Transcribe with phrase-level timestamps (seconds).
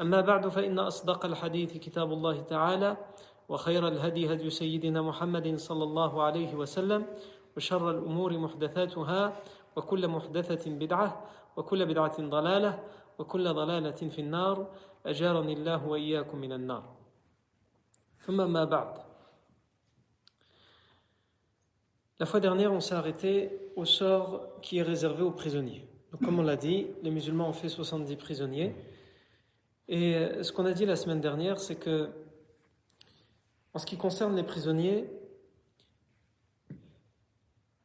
[0.00, 2.96] أما بعد فإن أصدق الحديث كتاب الله تعالى
[3.48, 7.06] وخير الهدي هدي سيدنا محمد صلى الله عليه وسلم
[7.56, 9.42] وشر الأمور محدثاتها
[9.76, 11.24] وكل محدثة بدعة
[11.56, 12.84] وكل بدعة ضلالة
[13.18, 14.66] وكل ضلالة في النار
[15.06, 16.84] أجارني الله وإياكم من النار
[18.20, 19.08] ثم ما بعد
[22.20, 25.88] La fois dernière, on s'est arrêté au sort qui est réservé aux prisonniers.
[26.10, 28.74] Donc, comme on l'a dit, les musulmans ont fait 70 prisonniers.
[29.88, 32.10] Et ce qu'on a dit la semaine dernière, c'est que,
[33.72, 35.08] en ce qui concerne les prisonniers,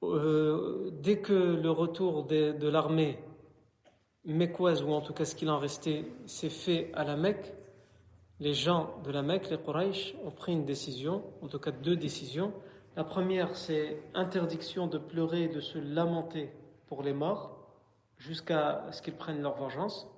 [0.03, 3.19] euh, dès que le retour de, de l'armée
[4.25, 7.53] mécoise, ou en tout cas ce qu'il en restait, s'est fait à la Mecque,
[8.39, 11.95] les gens de la Mecque, les Quraysh, ont pris une décision, en tout cas deux
[11.95, 12.53] décisions.
[12.97, 16.51] La première, c'est interdiction de pleurer et de se lamenter
[16.87, 17.57] pour les morts
[18.17, 20.12] jusqu'à ce qu'ils prennent leur vengeance.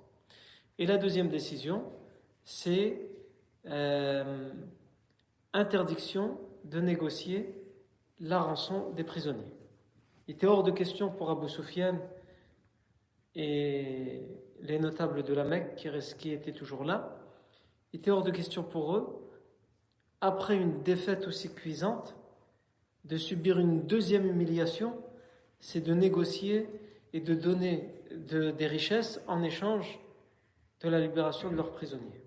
[0.78, 1.84] Et la deuxième décision,
[2.44, 3.00] c'est
[3.66, 4.50] euh,
[5.52, 7.54] interdiction de négocier
[8.20, 9.52] la rançon des prisonniers.
[10.28, 11.98] Il était hors de question pour Abu Sufyan
[13.34, 14.22] et
[14.60, 15.76] les notables de la Mecque
[16.18, 17.16] qui, étaient toujours là,
[17.92, 19.30] il était hors de question pour eux,
[20.20, 22.16] après une défaite aussi cuisante,
[23.04, 24.94] de subir une deuxième humiliation,
[25.60, 26.68] c'est de négocier
[27.12, 30.00] et de donner de, des richesses en échange
[30.80, 32.22] de la libération de leurs prisonniers.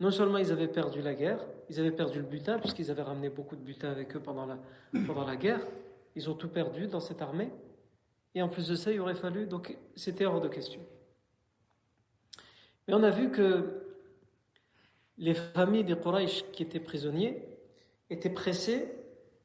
[0.00, 1.40] Non seulement ils avaient perdu la guerre,
[1.70, 4.58] ils avaient perdu le butin, puisqu'ils avaient ramené beaucoup de butin avec eux pendant la,
[5.06, 5.66] pendant la guerre,
[6.14, 7.50] ils ont tout perdu dans cette armée,
[8.34, 10.80] et en plus de ça, il aurait fallu, donc c'était hors de question.
[12.86, 13.82] Mais on a vu que
[15.18, 17.42] les familles des Quraysh qui étaient prisonniers
[18.10, 18.92] étaient pressées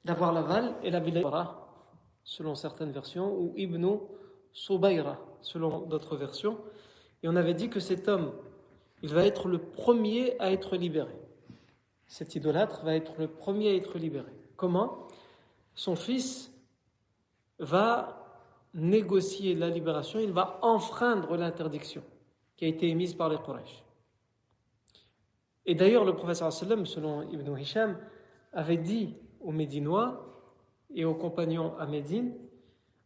[0.04, 1.58] d'avoir l'aval et la Bilayra,
[2.24, 3.98] selon certaines versions, ou Ibn
[4.52, 6.58] Subayra, selon d'autres versions.
[7.24, 8.32] Et on avait dit que cet homme,
[9.04, 11.16] il va être le premier à être libéré.
[12.08, 14.32] Cet idolâtre va être le premier à être libéré.
[14.58, 15.08] Comment?
[15.76, 16.52] Son fils
[17.60, 18.22] va
[18.74, 22.04] négocier la libération, il va enfreindre l'interdiction
[22.56, 23.84] qui a été émise par les Quraysh.
[25.66, 27.98] Et d'ailleurs, le professeur sallam, selon Ibn Hisham,
[28.54, 30.28] avait dit aux Médinois
[30.94, 32.34] et aux compagnons à Médine,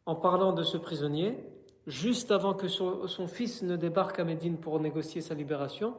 [0.05, 1.37] en parlant de ce prisonnier,
[1.86, 5.94] juste avant que son, son, fils ne débarque à Médine pour négocier sa libération,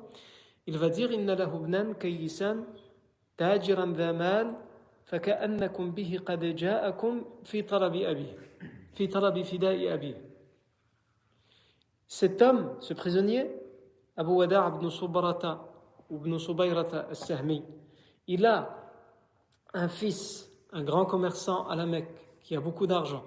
[0.67, 2.65] il va dire Inna lahubnan kayisan
[3.37, 4.55] tajiran dhamal
[5.11, 8.37] فكأنكم به قد جاءكم في طلب أبيه
[8.93, 10.31] في طلب فداء أبيه
[12.07, 13.49] Cet homme, ce prisonnier,
[14.17, 15.65] Abu Wada' ibn Subarata
[16.09, 17.63] ou ibn Subayrata al-Sahmi,
[18.27, 18.67] il a
[19.73, 22.11] un fils, un grand commerçant à la Mecque,
[22.41, 23.23] qui a beaucoup d'argent.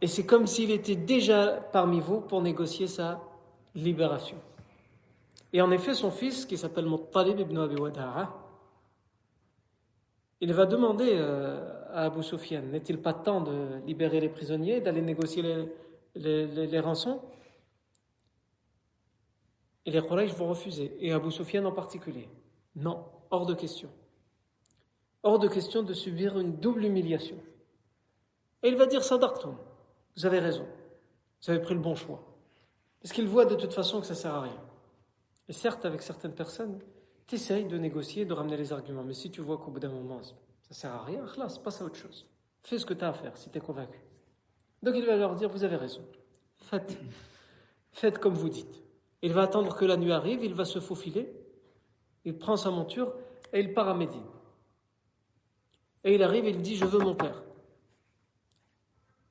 [0.00, 3.20] Et c'est comme s'il était déjà parmi vous pour négocier sa
[3.74, 4.36] libération.
[5.52, 8.34] Et en effet, son fils, qui s'appelle Muttalib ibn Abi Wada'a,
[10.40, 15.66] il va demander à Abu Sufyan, n'est-il pas temps de libérer les prisonniers, d'aller négocier
[16.14, 17.20] les, rançons?
[19.84, 22.28] Et les Quraysh vont refuser, et Abu Sufyan en particulier.
[22.76, 23.88] Non, hors de question.
[25.24, 27.36] Hors de question de subir une double humiliation.
[28.62, 29.56] Et il va dire Sadaqtum,
[30.18, 30.66] vous avez raison,
[31.42, 32.20] vous avez pris le bon choix.
[33.00, 34.60] Parce qu'il voit de toute façon que ça ne sert à rien.
[35.48, 36.80] Et certes, avec certaines personnes,
[37.28, 39.92] tu essayes de négocier, de ramener les arguments, mais si tu vois qu'au bout d'un
[39.92, 40.34] moment, ça
[40.70, 42.26] ne sert à rien, là, passe à autre chose.
[42.64, 44.00] Fais ce que tu as à faire si tu es convaincu.
[44.82, 46.02] Donc il va leur dire, vous avez raison,
[46.56, 46.98] faites,
[47.92, 48.82] faites comme vous dites.
[49.22, 51.32] Il va attendre que la nuit arrive, il va se faufiler,
[52.24, 53.14] il prend sa monture
[53.52, 54.26] et il part à Médine.
[56.02, 57.42] Et il arrive et il dit Je veux mon père.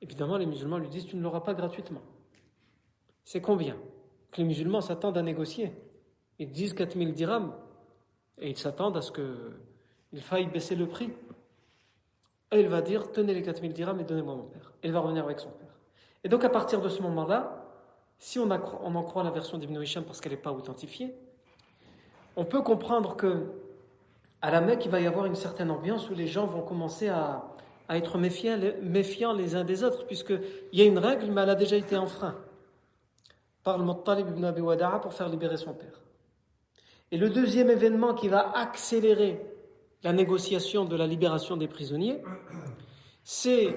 [0.00, 2.02] Évidemment, les musulmans lui disent Tu ne l'auras pas gratuitement.
[3.24, 3.76] C'est combien?
[4.30, 5.72] Que les musulmans s'attendent à négocier.
[6.38, 7.52] Ils disent 4000 dirhams
[8.38, 11.12] Et ils s'attendent à ce qu'il faille baisser le prix.
[12.52, 14.72] Et il va dire Tenez les 4000 dirhams et donnez-moi mon père.
[14.82, 15.68] Et il va revenir avec son père.
[16.24, 17.64] Et donc, à partir de ce moment-là,
[18.18, 21.14] si on, en croit la version d'Ibn Hisham parce qu'elle n'est pas authentifiée,
[22.36, 23.52] on peut comprendre que
[24.40, 27.08] à la Mecque, il va y avoir une certaine ambiance où les gens vont commencer
[27.08, 27.52] à,
[27.96, 31.54] être méfiants, méfiants, les uns des autres, puisqu'il y a une règle, mais elle a
[31.54, 32.36] déjà été enfreinte
[33.64, 36.00] par le Muttalib ibn Abi Wada'a pour faire libérer son père.
[37.10, 39.40] Et le deuxième événement qui va accélérer
[40.02, 42.22] la négociation de la libération des prisonniers,
[43.24, 43.76] c'est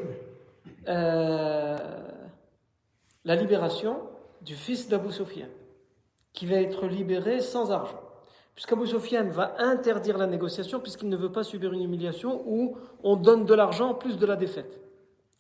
[0.88, 1.78] euh,
[3.24, 4.02] la libération
[4.42, 5.48] du fils d'Abu Sufyan,
[6.34, 8.02] qui va être libéré sans argent.
[8.56, 13.16] Puisqu'Abu Sufyan va interdire la négociation, puisqu'il ne veut pas subir une humiliation où on
[13.16, 14.80] donne de l'argent en plus de la défaite.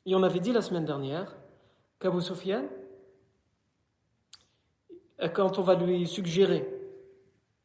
[0.05, 1.35] Et on avait dit la semaine dernière
[1.99, 2.63] qu'Abu Sufyan,
[5.33, 6.67] quand on va lui suggérer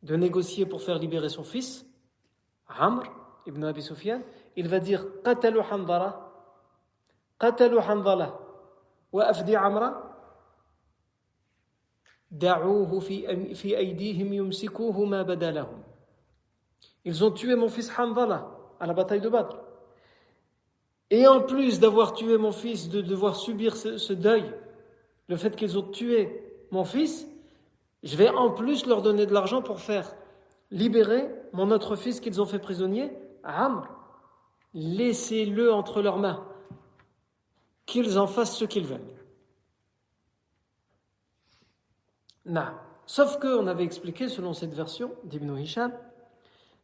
[0.02, 1.86] de négocier pour faire libérer son fils,
[2.68, 3.04] Amr
[3.46, 4.20] ibn Abi Sufyan,
[4.56, 6.30] il va dire Qatalu Hanzala,
[7.38, 8.38] Qatalu Hanzala,
[9.12, 10.05] wa afdi Amra,
[17.06, 18.50] ils ont tué mon fils Hanzala
[18.80, 19.56] à la bataille de Badr.
[21.10, 24.52] Et en plus d'avoir tué mon fils, de devoir subir ce, deuil,
[25.28, 26.42] le fait qu'ils ont tué
[26.72, 27.28] mon fils,
[28.02, 30.16] je vais en plus leur donner de l'argent pour faire
[30.72, 33.12] libérer mon autre fils qu'ils ont fait prisonnier,
[33.44, 33.88] Amr.
[34.74, 36.44] Laissez-le entre leurs mains,
[37.86, 39.15] qu'ils en fassent ce qu'ils veulent.
[42.46, 42.82] Na.
[43.06, 45.92] Sauf qu'on avait expliqué, selon cette version d'Ibn Hisham,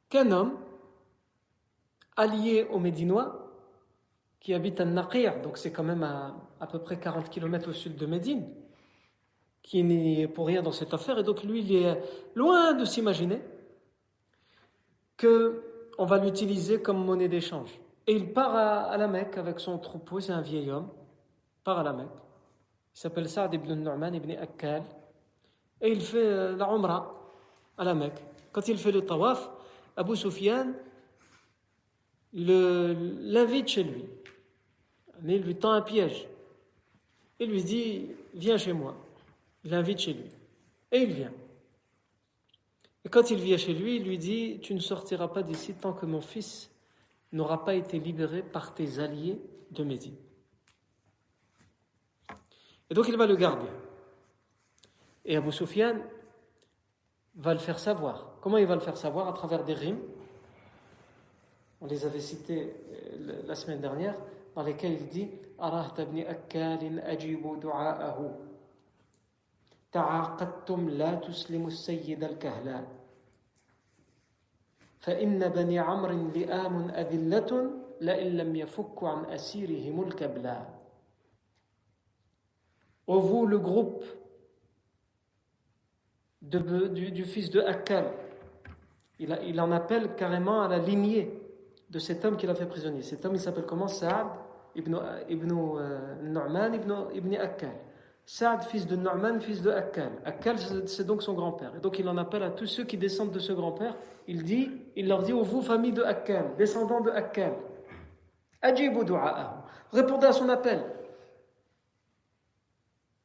[0.09, 0.59] qu'un homme
[2.17, 3.49] allié aux Médinois,
[4.39, 7.73] qui habite à Naqir, donc c'est quand même à, à peu près 40 km au
[7.73, 8.47] sud de Médine,
[9.63, 12.03] qui n'est pour rien dans cette affaire, et donc lui, il est
[12.35, 13.41] loin de s'imaginer
[15.19, 17.71] qu'on va l'utiliser comme monnaie d'échange.
[18.07, 20.89] Et il part à, la Mecque avec son troupeau, c'est un vieil homme,
[21.63, 22.09] part à la Mecque.
[22.95, 24.83] Il s'appelle Saad ibn Nu'man ibn Akkal,
[25.83, 27.13] et il fait euh, la
[27.77, 28.23] à la Mecque.
[28.53, 29.51] Quand il fait le tawaf,
[29.97, 30.73] Abu Sufyan
[32.33, 34.05] l'invite chez lui.
[35.23, 36.29] Mais il lui tend un piège.
[37.39, 38.95] Il lui dit Viens chez moi.
[39.65, 40.31] Il l'invite chez lui.
[40.93, 41.33] Et il vient.
[43.05, 45.93] Et quand il vient chez lui, il lui dit Tu ne sortiras pas d'ici tant
[45.93, 46.71] que mon fils
[47.33, 49.41] n'aura pas été libéré par tes alliés
[49.71, 50.17] de Médine.
[52.91, 53.69] Et donc il va le garder.
[55.26, 55.96] Et Abu Sufyan
[57.36, 58.38] va le faire savoir.
[58.42, 60.00] Comment il va le faire savoir À travers des rimes.
[61.82, 64.16] On les avait cités euh, la semaine dernière,
[64.56, 65.30] dans lesquelles il dit
[65.62, 68.40] أرهت ابن أكال أجيب دعاءه
[69.92, 72.88] تعاقدتم لا تسلم السيد الكهلاء
[75.00, 77.72] فإن بني عمرو لئام أذلة
[78.02, 80.78] لئن لم يفك عن أسيرهم الكبلاء
[83.10, 84.04] Ô vous, le groupe
[86.43, 88.07] du, fils de Akkal.
[89.19, 91.41] Il, en appelle carrément à la lignée
[91.89, 93.03] de cet homme qu'il a fait prisonnier.
[93.03, 93.89] Cet homme, il s'appelle comment?
[93.89, 94.27] Saad
[94.75, 94.97] ibn,
[95.29, 97.37] ibn euh, ibn, ibn.
[98.25, 100.13] Saad, fils de Nu'man, fils de Akkal.
[100.25, 100.57] Akkal,
[100.87, 101.73] c'est donc son grand-père.
[101.77, 103.97] Et donc il en appelle à tous ceux qui descendent de ce grand-père.
[104.27, 107.55] Il dit, il leur dit, ô vous, famille de Akkal, descendants de Akkal,
[108.61, 109.63] ajibu du'a'ahu.
[109.93, 110.83] Répondez à son appel.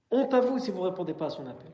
[0.09, 1.71] Honte à vous si vous ne répondez pas à son appel.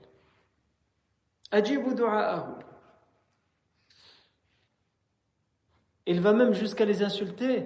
[6.05, 7.65] Il va même jusqu'à les insulter,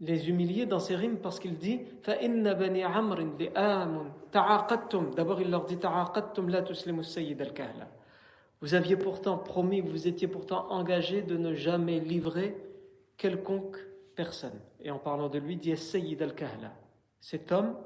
[0.00, 1.80] les humilier dans ses rimes parce qu'il dit
[5.16, 5.78] D'abord, il leur dit
[8.60, 12.56] Vous aviez pourtant promis, vous étiez pourtant engagé de ne jamais livrer
[13.16, 13.78] quelconque
[14.16, 14.58] personne.
[14.80, 16.72] Et en parlant de lui, dit Sayyid al-Kahla?
[17.20, 17.76] Cet homme,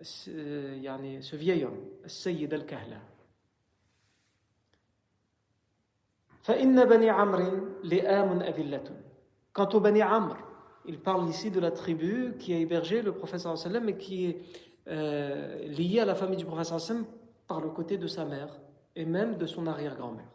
[0.00, 3.15] ce vieil homme, Sayyid al-Kahla.
[9.52, 10.36] Quant au Bani Amr,
[10.84, 14.38] il parle ici de la tribu qui a hébergé le prophète sallam mais qui est
[14.88, 17.04] euh, liée à la famille du prophète sallam
[17.48, 18.60] par le côté de sa mère
[18.94, 20.30] et même de son arrière-grand-mère.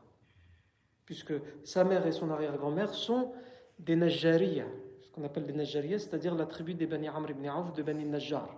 [1.05, 3.31] Puisque sa mère et son arrière-grand-mère sont
[3.79, 4.65] des Najjariya,
[5.01, 8.03] ce qu'on appelle des Najjariya, c'est-à-dire la tribu des Bani Amr ibn Auf de Bani
[8.03, 8.49] Najjar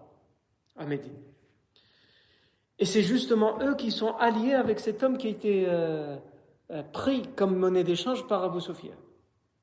[0.76, 0.86] à.
[2.80, 6.18] Et c'est justement eux qui sont alliés avec cet homme qui a été euh,
[6.92, 8.96] pris comme monnaie d'échange par Abu Sufyan.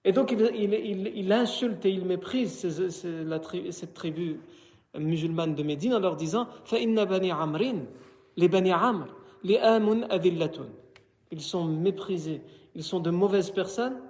[0.05, 0.41] Et donc il,
[1.15, 2.67] il, insulte et il méprise
[3.71, 4.41] cette tribu
[4.99, 9.07] musulmane de Médine en leur disant les bani amr,
[9.45, 10.67] les amun adillatun.
[11.31, 12.43] Ils sont méprisés,
[12.75, 14.01] ils sont de mauvaises personnes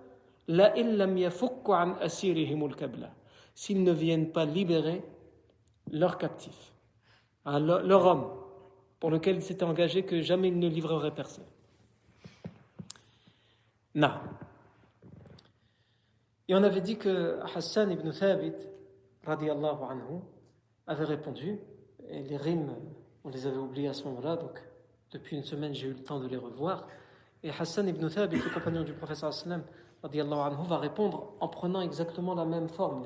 [3.54, 5.02] s'ils ne viennent pas libérer
[5.92, 6.74] leur captif,
[7.44, 8.26] hein, leur homme,
[8.98, 11.44] pour lequel ils s'étaient engagés que jamais ils ne livreraient personne.
[13.94, 14.12] Non.
[16.48, 18.54] Et on avait dit que Hassan ibn Thabit,
[19.24, 20.20] radiallahu anhu,
[20.86, 21.58] avait répondu,
[22.08, 22.74] et les rimes,
[23.24, 24.62] on les avait oubliées à ce moment-là, donc
[25.12, 26.86] depuis une semaine j'ai eu le temps de les revoir.
[27.42, 29.62] Et Hassan ibn Thabit, le compagnon du professeur sallam,
[30.02, 33.04] anhu, va répondre en prenant exactement la même forme.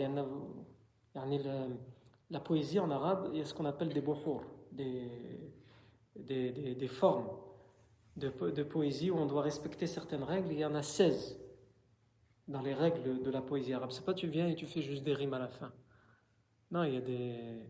[2.31, 4.03] La poésie en arabe, il y a ce qu'on appelle des
[6.17, 7.27] des, des formes
[8.17, 10.53] de, poésie où on doit respecter certaines règles.
[10.53, 11.39] Il y en a 16
[12.49, 13.91] dans les règles de la poésie arabe.
[13.91, 15.73] C'est pas tu viens et tu fais juste des rimes à la fin.
[16.71, 17.67] Non, il y a des,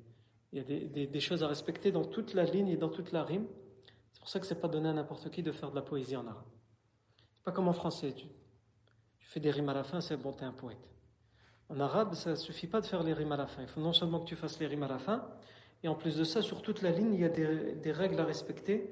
[0.53, 3.25] il y a des, choses à respecter dans toute la ligne et dans toute la
[3.25, 3.47] rime.
[4.13, 6.17] C'est pour ça que c'est pas donné à n'importe qui de faire de la poésie
[6.17, 6.47] en arabe.
[7.37, 8.13] C'est pas comme en français.
[8.13, 8.27] Tu,
[9.19, 10.79] fais des rimes à la fin, c'est bon, t'es un poète.
[11.69, 13.63] En arabe, ça suffit pas de faire les rimes à la fin.
[13.63, 15.27] Il faut non seulement que tu fasses les rimes à la fin,
[15.83, 18.25] et en plus de ça, sur toute la ligne, il y a des règles à
[18.25, 18.91] respecter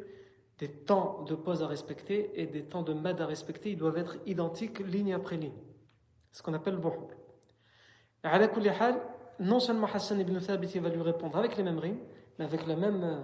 [0.60, 3.98] des temps de pause à respecter et des temps de mad à respecter, ils doivent
[3.98, 5.52] être identiques ligne après ligne.
[6.32, 7.08] C'est ce qu'on appelle le buhur.
[9.40, 12.00] Non seulement Hassan ibn Thabit va lui répondre avec les mêmes rimes,
[12.40, 13.24] mais avec la même,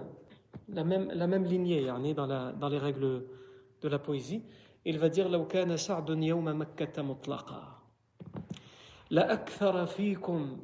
[0.68, 3.24] la même, la même lignée dans, la, dans les règles
[3.82, 4.44] de la poésie.
[4.84, 7.82] Il va dire لو كان سعد يوم مكة مطلقا
[9.10, 10.58] لأكثر فيكم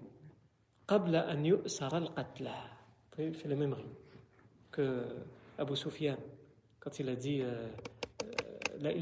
[0.88, 2.54] قبل أن يؤسر القتلى.
[3.18, 3.94] Il fait les mêmes rimes
[4.70, 5.04] que
[5.58, 6.16] Abu Sufyan
[6.85, 7.67] quand il a dit euh,
[8.23, 8.93] euh,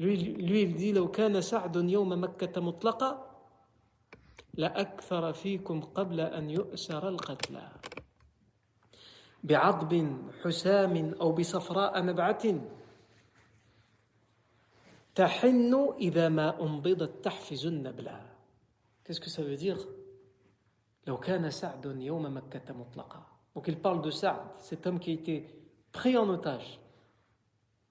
[0.00, 3.30] lui, lui il dit لو كان سعد يوم مكة مطلقا
[4.54, 7.72] لأكثر فيكم قبل أن يؤسر القتلى
[9.44, 12.60] بعضب حسام أو بصفراء نبعة
[15.14, 18.34] تحن إذا ما أنبضت تحفز النبلة
[19.04, 19.78] Qu'est-ce que ça veut dire?
[21.06, 25.14] لو كان سعد يوم مكة مطلقا Donc il parle de ça, cet homme qui a
[25.14, 25.46] été
[25.92, 26.80] pris en otage.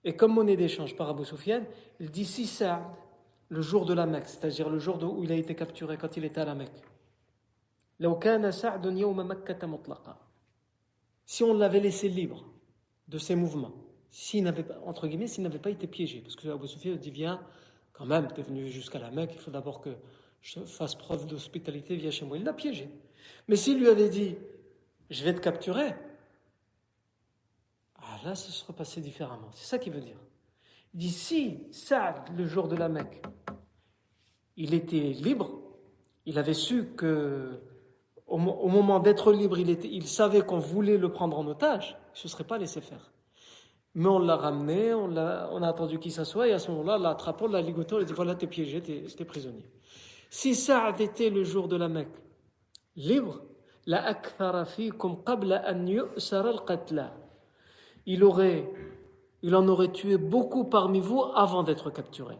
[0.03, 1.63] Et comme monnaie d'échange par Abu Sufyan,
[1.99, 2.83] il dit si Saad,
[3.49, 6.25] le jour de la Mecque, c'est-à-dire le jour où il a été capturé quand il
[6.25, 6.81] était à la Mecque.
[11.25, 12.43] Si on l'avait laissé libre
[13.07, 13.71] de ses mouvements,
[14.09, 17.11] s'il n'avait pas, entre guillemets, s'il n'avait pas été piégé, parce que Abu Sufyan dit
[17.11, 17.39] viens,
[17.93, 19.91] quand même, tu es venu jusqu'à la Mecque, il faut d'abord que
[20.41, 22.37] je fasse preuve d'hospitalité, viens chez moi.
[22.37, 22.89] Il l'a piégé.
[23.47, 24.35] Mais s'il lui avait dit
[25.09, 25.95] je vais te capturer.
[27.97, 29.49] Ah là, ce serait passé différemment.
[29.53, 30.17] C'est ça qu'il veut dire.
[30.99, 33.23] Si Saad, le jour de la Mecque,
[34.57, 35.49] il était libre,
[36.25, 37.59] il avait su que
[38.27, 42.17] au, moment d'être libre, il, était, il savait qu'on voulait le prendre en otage, il
[42.17, 43.11] ne se serait pas laissé faire.
[43.95, 47.47] Mais on l'a ramené, on a, attendu qu'il s'assoie, et à ce moment-là, l'a attrapé,
[47.47, 49.65] l'a ligoté, on a dit voilà, t'es piégé, t'es prisonnier.
[50.29, 52.15] Si Saad était le jour de la Mecque
[52.95, 53.41] libre,
[58.05, 58.69] il aurait
[59.45, 62.37] il en aurait tué beaucoup parmi vous avant d'être capturé.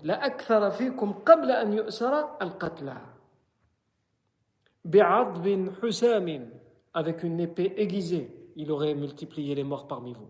[6.94, 10.30] avec une épée aiguisée, il aurait multiplié les morts parmi vous.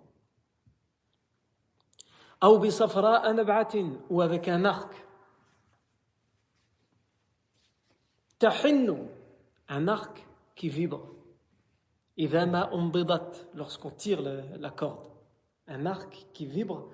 [4.10, 4.94] ou avec un arc.
[9.70, 11.08] un arc qui vibre.
[13.54, 15.08] lorsqu'on tire la, corde.
[15.68, 16.90] Un arc qui vibre.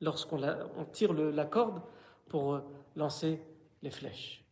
[0.00, 0.42] lorsqu'on
[0.76, 1.80] on tire la corde
[2.28, 2.60] pour euh,
[2.96, 3.40] lancer
[3.82, 4.44] les flèches.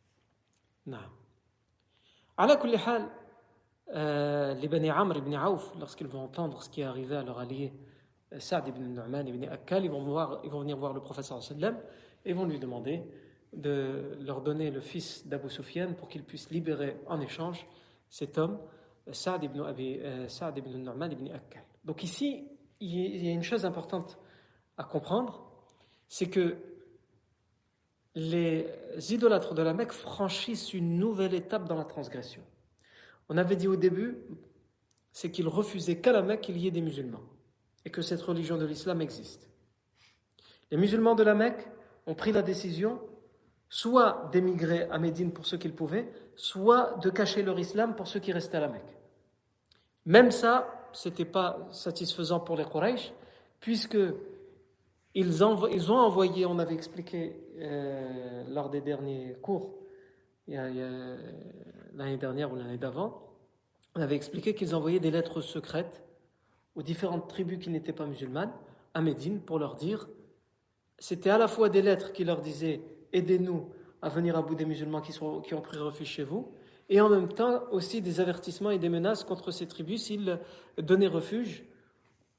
[3.95, 7.38] Euh, les Bani Amr ibn Aouf, lorsqu'ils vont entendre ce qui est arrivé à leur
[7.38, 7.73] allié
[8.33, 11.40] euh, Saad ibn Nu'man ibn Akkal, ils vont, voir, ils vont venir voir le professeur
[11.40, 11.78] sallam
[12.25, 13.04] et vont lui demander
[13.56, 17.66] de leur donner le fils d'Abu Sufyan pour qu'il puisse libérer en échange
[18.08, 18.58] cet homme,
[19.10, 21.64] Saad ibn, Abi, euh, Saad ibn Nu'man ibn Akkal.
[21.84, 22.46] Donc ici,
[22.80, 24.18] il y a une chose importante
[24.76, 25.50] à comprendre,
[26.08, 26.56] c'est que
[28.14, 28.66] les
[29.10, 32.42] idolâtres de la Mecque franchissent une nouvelle étape dans la transgression.
[33.28, 34.18] On avait dit au début,
[35.12, 37.22] c'est qu'ils refusaient qu'à la Mecque qu'il y ait des musulmans
[37.84, 39.48] et que cette religion de l'islam existe.
[40.70, 41.68] Les musulmans de la Mecque
[42.06, 43.00] ont pris la décision
[43.68, 48.20] soit d'émigrer à Médine pour ceux qu'ils pouvaient, soit de cacher leur islam pour ceux
[48.20, 48.96] qui restaient à la Mecque.
[50.04, 53.12] Même ça, ce n'était pas satisfaisant pour les Quraysh,
[53.61, 53.99] puisque
[55.14, 59.75] ils, ont envoyé, on avait expliqué euh, lors des derniers cours,
[60.46, 63.23] l'année dernière ou l'année d'avant,
[63.94, 66.02] on avait expliqué qu'ils envoyaient des lettres secrètes
[66.75, 68.52] aux différentes tribus qui n'étaient pas musulmanes,
[68.94, 70.06] à Médine pour leur dire,
[70.99, 72.80] c'était à la fois des lettres qui leur disaient
[73.16, 73.68] aidez-nous
[74.02, 76.49] à venir à bout des musulmans qui, sont, qui ont pris refuge chez vous,
[76.88, 80.38] et en même temps aussi des avertissements et des menaces contre ces tribus s'ils
[80.78, 81.64] donnaient refuge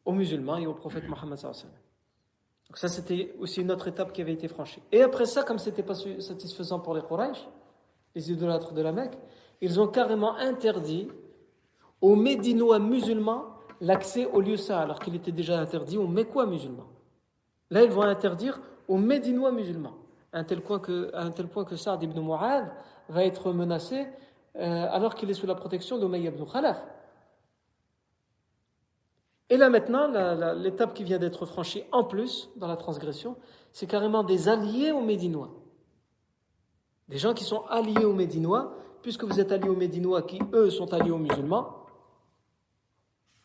[0.06, 1.40] aux musulmans et au prophète Mohammed.
[1.40, 4.82] Donc ça, c'était aussi une autre étape qui avait été franchie.
[4.92, 7.48] Et après ça, comme ce n'était pas satisfaisant pour les Quraysh,
[8.16, 9.18] les idolâtres de la Mecque,
[9.62, 11.08] ils ont carrément interdit
[12.02, 13.46] aux Médinois musulmans
[13.82, 16.88] l'accès au lieu ça, alors qu'il était déjà interdit aux Mécois musulmans.
[17.70, 19.98] Là, ils vont interdire aux Médinois musulmans,
[20.34, 22.72] un tel point que, Saad ibn Mu'ad
[23.10, 24.08] va être menacé
[24.56, 26.84] euh, alors qu'il est sous la protection d'Umayy ibn Khalaf.
[29.50, 30.08] Et là maintenant,
[30.56, 33.38] l'étape qui vient d'être franchie en plus dans la transgression,
[33.72, 35.52] c'est carrément des alliés aux Médinois.
[37.08, 40.70] Des gens qui sont alliés aux Médinois, puisque vous êtes alliés aux Médinois qui, eux,
[40.70, 41.86] sont alliés aux musulmans,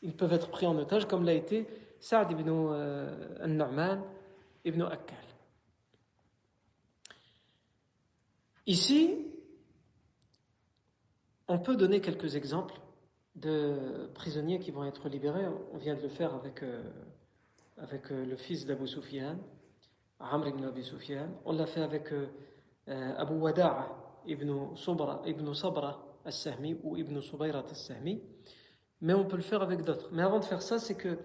[0.00, 1.68] ils peuvent être pris en otage, comme l'a été
[2.00, 4.02] Saad ibn euh, al-Nu'man
[4.64, 5.31] ibn Akkal.
[8.66, 9.26] Ici,
[11.48, 12.80] on peut donner quelques exemples
[13.34, 15.46] de prisonniers qui vont être libérés.
[15.72, 16.82] On vient de le faire avec, euh,
[17.78, 19.36] avec euh, le fils d'Abu Sufyan,
[20.20, 21.28] Amr ibn Abi Sufyan.
[21.44, 22.12] On l'a fait avec
[22.86, 23.88] Abu Wada'a
[24.26, 24.68] ibn,
[25.26, 28.20] ibn Sabra al-Sahmi ou ibn Subayrat al-Sahmi
[29.02, 30.08] mais on peut le faire avec d'autres.
[30.12, 31.18] Mais avant de faire ça, c'est que,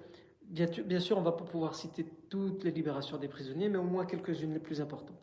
[0.49, 3.83] bien sûr, on ne va pas pouvoir citer toutes les libérations des prisonniers, mais au
[3.83, 5.21] moins quelques-unes les plus importantes.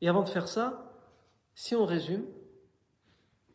[0.00, 0.89] Et avant de faire ça,
[1.60, 2.24] si on résume,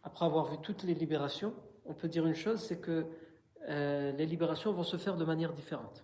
[0.03, 3.07] après avoir vu toutes les libérations, on peut dire une chose, c'est que
[3.67, 6.03] euh, les libérations vont se faire de manière différente,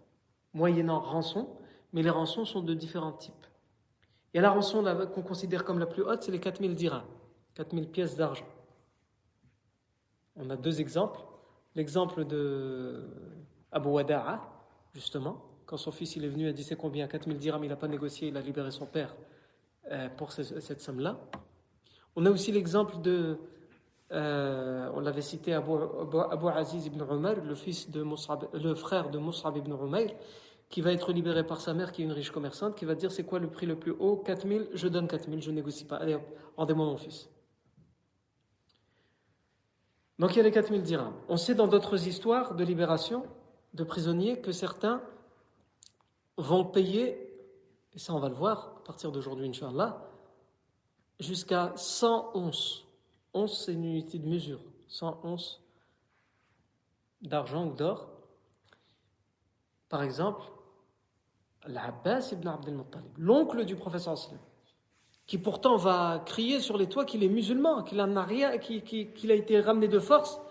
[0.55, 1.47] moyennant rançon,
[1.93, 3.45] mais les rançons sont de différents types.
[4.33, 4.83] Et la rançon
[5.13, 7.05] qu'on considère comme la plus haute, c'est les 4000 dirhams,
[7.53, 8.49] 4000 pièces d'argent.
[10.37, 11.19] On a deux exemples.
[11.75, 13.05] L'exemple de
[13.71, 14.41] Abu Wada'a,
[14.95, 17.07] justement, quand son fils il est venu, il a dit c'est combien?
[17.07, 19.15] 4000 dirhams, il n'a pas négocié, il a libéré son père
[19.91, 21.19] euh, pour cette somme-là.
[22.15, 23.37] On a aussi l'exemple de,
[24.11, 25.71] euh, on l'avait cité, Abu,
[26.29, 28.03] Abu, Aziz ibn Umar, le, fils de
[28.53, 30.11] le frère de Mus'ab ibn Umayr,
[30.69, 33.11] qui va être libéré par sa mère, qui est une riche commerçante, qui va dire
[33.11, 34.17] c'est quoi le prix le plus haut?
[34.17, 35.97] 4000, je donne 4000, je négocie pas.
[35.97, 36.17] Allez
[36.57, 37.29] rendez-moi mon fils.
[40.19, 41.13] Donc il y a les 4000 dirhams.
[41.29, 43.23] On sait dans d'autres histoires de libération
[43.73, 45.01] de prisonniers que certains
[46.37, 47.33] vont payer,
[47.93, 50.10] et ça on va le voir à partir d'aujourd'hui, Inch'Allah,
[51.21, 52.85] jusqu'à 111.
[53.33, 54.59] 11 c'est une unité de mesure.
[54.89, 55.61] 111
[57.21, 58.09] d'argent ou d'or.
[59.87, 60.43] Par exemple,
[61.67, 64.17] l'Abbas ibn Abdel Muttalib, l'oncle du professeur
[65.27, 69.61] qui pourtant va crier sur les toits qu'il est musulman, qu'il a qu'il a été
[69.61, 70.41] ramené de force,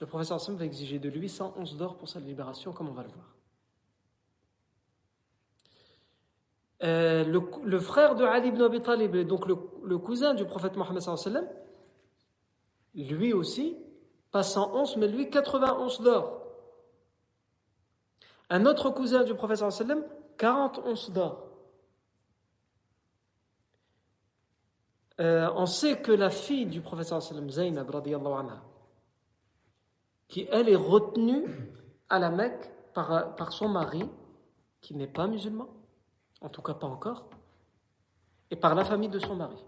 [0.00, 3.02] le professeur Hassan va exiger de lui 111 d'or pour sa libération, comme on va
[3.02, 3.39] le voir.
[6.82, 11.02] Euh, le, frère de Ali ibn Abi Talib, donc le, cousin du prophète Mohammed,
[12.94, 13.76] lui aussi,
[14.30, 16.42] pas 111, mais lui 91 d'or.
[18.48, 19.62] Un autre cousin du prophète
[20.38, 21.46] 40 onces d'or.
[25.20, 28.62] Euh, on sait que la fille du professeur Zainab, anha,
[30.28, 31.44] qui elle est retenue
[32.08, 34.08] à la Mecque par son mari,
[34.80, 35.68] qui n'est pas musulman,
[36.40, 37.26] en tout cas pas encore,
[38.50, 39.64] et par la famille de son mari.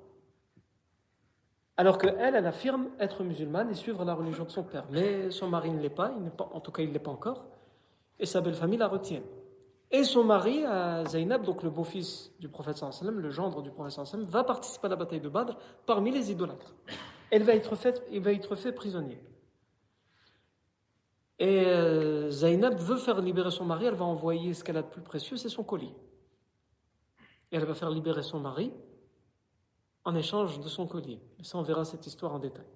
[1.77, 4.85] Alors qu'elle, elle affirme être musulmane et suivre la religion de son père.
[4.91, 7.45] Mais son mari ne l'est pas, en tout cas il ne l'est pas encore,
[8.19, 9.23] et sa belle famille la retient.
[9.91, 14.07] Et son mari, euh, Zainab, donc le beau-fils du prophète sallam, le gendre du prophète
[14.07, 15.55] sallam, va participer à la bataille de Badr
[15.85, 16.75] parmi les idolâtres.
[17.31, 19.23] Elle va être faite, il va être fait prisonnier.
[21.39, 24.89] Et euh, Zainab veut faire libérer son mari, elle va envoyer ce qu'elle a de
[24.89, 25.93] plus précieux, c'est son colis.
[27.53, 28.73] Et elle va faire libérer son mari
[30.05, 31.21] en échange de son collier.
[31.43, 32.67] Ça, on verra cette histoire en détail.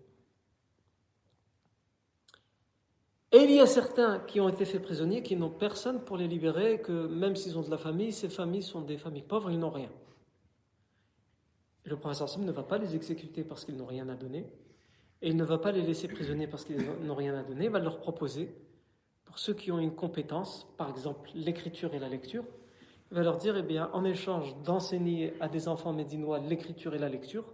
[3.33, 6.29] Et il y a certains qui ont été faits prisonniers qui n'ont personne pour les
[6.29, 9.59] libérer, que même s'ils ont de la famille, ces familles sont des familles pauvres, ils
[9.59, 9.91] n'ont rien.
[11.85, 14.47] Et le Sam ne va pas les exécuter parce qu'ils n'ont rien à donner,
[15.23, 17.71] et il ne va pas les laisser prisonniers parce qu'ils n'ont rien à donner, il
[17.71, 18.55] va leur proposer,
[19.25, 22.45] pour ceux qui ont une compétence, par exemple l'écriture et la lecture,
[23.11, 27.09] va leur dire, eh bien, en échange d'enseigner à des enfants médinois l'écriture et la
[27.09, 27.45] lecture,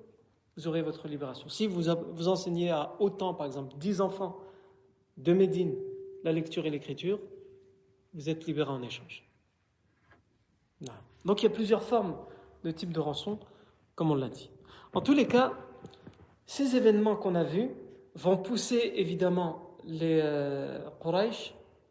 [0.56, 1.48] vous aurez votre libération.
[1.48, 4.38] Si vous, vous enseignez à autant, par exemple, 10 enfants
[5.16, 5.74] de Médine,
[6.24, 7.18] la lecture et l'écriture,
[8.14, 9.28] vous êtes libéré en échange.
[11.24, 12.16] Donc il y a plusieurs formes
[12.64, 13.38] de type de rançon,
[13.94, 14.50] comme on l'a dit.
[14.92, 15.52] En tous les cas,
[16.46, 17.70] ces événements qu'on a vus
[18.14, 20.78] vont pousser évidemment les euh,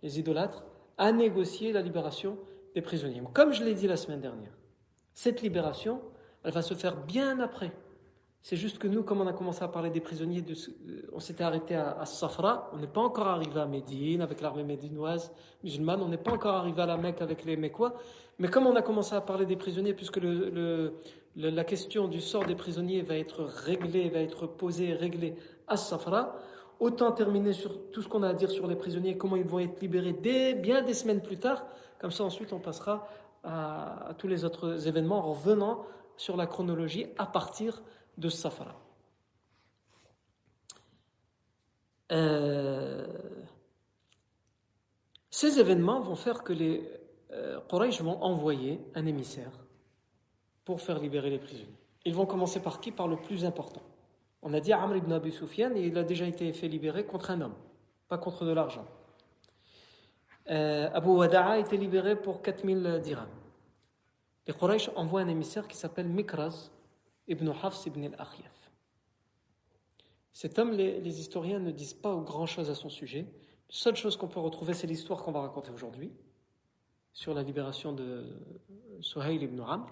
[0.04, 0.64] les idolâtres,
[0.98, 2.38] à négocier la libération
[2.76, 3.22] des prisonniers.
[3.34, 4.52] Comme je l'ai dit la semaine dernière,
[5.14, 6.02] cette libération,
[6.44, 7.72] elle va se faire bien après.
[8.44, 11.44] C'est juste que nous, comme on a commencé à parler des prisonniers, euh, on s'était
[11.44, 15.32] arrêté à, Safra, on n'est pas encore arrivé à Médine avec l'armée médinoise
[15.64, 17.94] musulmane, on n'est pas encore arrivé à la Mecque avec les Mécois,
[18.40, 20.20] mais comme on a commencé à parler des prisonniers, puisque
[21.36, 25.36] la question du sort des prisonniers va être réglée, va être posée, réglée
[25.68, 26.36] à Safra,
[26.80, 29.60] autant terminer sur tout ce qu'on a à dire sur les prisonniers, comment ils vont
[29.60, 31.64] être libérés dès, bien des semaines plus tard,
[32.02, 33.08] comme ça ensuite on passera
[33.44, 35.86] à, tous les autres événements en revenant
[36.18, 37.84] sur la chronologie à partir
[38.18, 38.76] de Safra.
[42.12, 43.06] Euh,
[45.30, 46.90] ces événements vont faire que les
[47.34, 49.52] euh, vont envoyer un émissaire
[50.66, 51.78] pour faire libérer les prisonniers.
[52.04, 52.92] Ils vont commencer par qui?
[52.92, 53.84] Par le plus important.
[54.42, 57.42] On a dit Amr ibn Abi Sufyan il a déjà été fait libérer contre un
[57.42, 57.56] homme,
[58.08, 58.88] pas contre de l'argent.
[60.50, 63.30] Euh, Abu Wada'a a été libéré pour 4000 dirhams.
[64.48, 66.72] Les Quraysh envoient un émissaire qui s'appelle Mikraz
[67.28, 68.72] ibn Hafs ibn al-Akhyaf.
[70.34, 73.22] Cet homme, les, historiens ne disent pas grand-chose à son sujet.
[73.70, 76.12] La seule chose qu'on peut retrouver, c'est l'histoire qu'on va raconter aujourd'hui
[77.14, 78.26] sur la libération de
[79.02, 79.90] Suhail ibn Amr.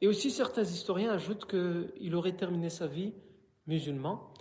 [0.00, 3.14] Et aussi, certains historiens ajoutent qu'il aurait terminé sa vie
[3.66, 4.32] musulman,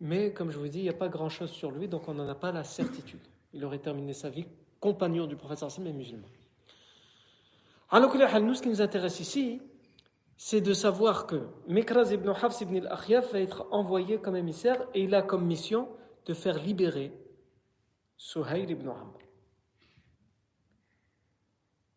[0.00, 2.28] mais comme je vous dis, il n'y a pas grand-chose sur lui, donc on n'en
[2.28, 3.20] a pas la certitude.
[3.52, 4.46] Il aurait terminé sa vie
[4.80, 6.26] compagnon du prophète mais musulman.
[7.90, 9.60] Alors, nous, ce qui nous intéresse ici,
[10.36, 15.02] c'est de savoir que Mekraz ibn Hafs ibn al-Akhyaf va être envoyé comme émissaire et
[15.02, 15.88] il a comme mission
[16.26, 17.12] de faire libérer
[18.16, 19.18] Suhail ibn Amr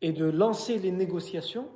[0.02, 1.70] et de lancer les négociations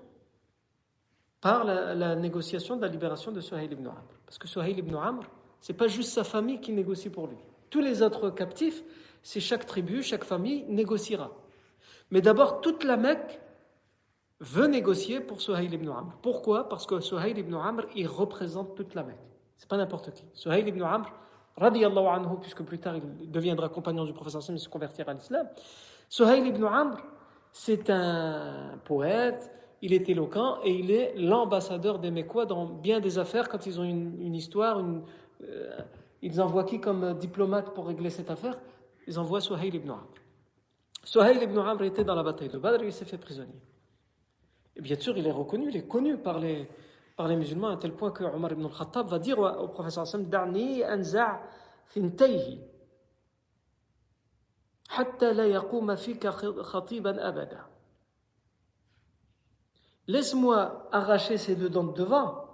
[1.42, 4.04] par la, négociation de la libération de Suhail ibn Amr.
[4.26, 5.24] Parce que Suhail ibn Amr,
[5.62, 7.38] c'est pas juste sa famille qui négocie pour lui.
[7.70, 8.84] Tous les autres captifs,
[9.22, 11.32] c'est chaque tribu, chaque famille négociera.
[12.12, 13.40] Mais d'abord, toute la Mecque
[14.40, 16.14] veut négocier pour Suhail ibn Amr.
[16.22, 16.70] Pourquoi?
[16.70, 19.18] Parce que Suhail ibn Amr, il représente toute la Mecque.
[19.58, 20.24] C'est pas n'importe qui.
[20.34, 21.12] Suhail ibn Amr,
[21.58, 25.14] radiallahu anhu, puisque plus tard il deviendra compagnon du professeur Sam, il se convertira à
[25.14, 25.48] l'islam.
[26.08, 26.98] Suhail ibn Amr,
[27.52, 29.52] c'est un poète,
[29.82, 33.50] il est éloquent et il est l'ambassadeur des Mécois dans bien des affaires.
[33.50, 34.82] Quand ils ont une, histoire,
[35.44, 35.80] euh,
[36.22, 38.58] ils envoient qui comme diplomate pour régler cette affaire?
[39.10, 40.06] Ils envoient Suhail ibn Amr.
[41.04, 43.60] Suhail ibn Amr était dans la bataille de Badr et il s'est fait prisonnier.
[44.76, 46.70] Et bien sûr, il est reconnu, il est connu par les,
[47.18, 50.30] par les musulmans à tel point que Omar ibn al-Khattab va dire au professeur Hassan
[50.30, 51.42] Da'ni anza'
[51.86, 52.62] fintayhi
[54.96, 57.68] hatta la yaquma fika khatiban abada.
[60.06, 62.46] Laisse-moi arracher ces deux dents de devant,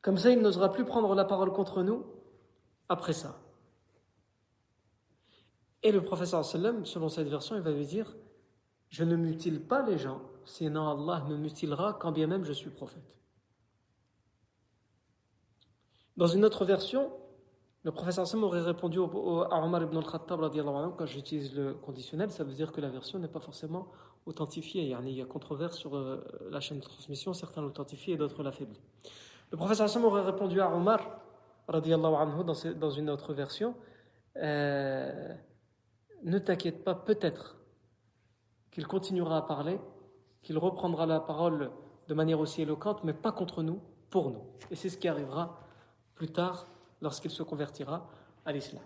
[0.00, 2.06] comme ça il n'osera plus prendre la parole contre nous
[2.88, 3.43] après ça.
[5.84, 8.16] Et le professeur selon cette version, il va lui dire
[8.88, 12.70] Je ne mutile pas les gens sinon Allah me mutilera quand bien même je suis
[12.70, 13.16] prophète.
[16.16, 17.10] Dans une autre version,
[17.82, 20.40] le professeur aurait répondu à Omar ibn al-Khattab
[20.96, 23.88] quand j'utilise le conditionnel, ça veut dire que la version n'est pas forcément
[24.26, 24.82] authentifiée.
[24.82, 28.80] Il y a controverse sur euh, la chaîne de transmission, certains l'authentifient et d'autres l'affaiblissent.
[29.50, 31.00] Le professeur aurait répondu à Omar
[31.68, 33.74] anhu, dans, dans une autre version
[34.36, 35.34] euh,
[36.24, 37.56] Ne t'inquiète pas, peut-être
[38.70, 39.78] qu'il continuera à parler
[40.42, 41.70] qu'il reprendra la parole
[42.08, 44.42] de manière aussi éloquente, mais pas contre nous, pour nous.
[44.70, 45.58] Et c'est ce qui arrivera
[46.14, 46.66] plus tard
[47.00, 48.08] lorsqu'il se convertira
[48.44, 48.82] à l'islam.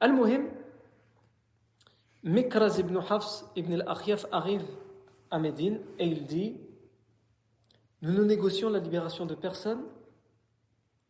[0.00, 0.48] Al-Muhim,
[2.24, 4.66] Mikraz ibn Hafs ibn al-Akhyaf arrive
[5.30, 6.56] à Médine et il dit
[8.02, 9.82] Nous nous négocions la libération de personne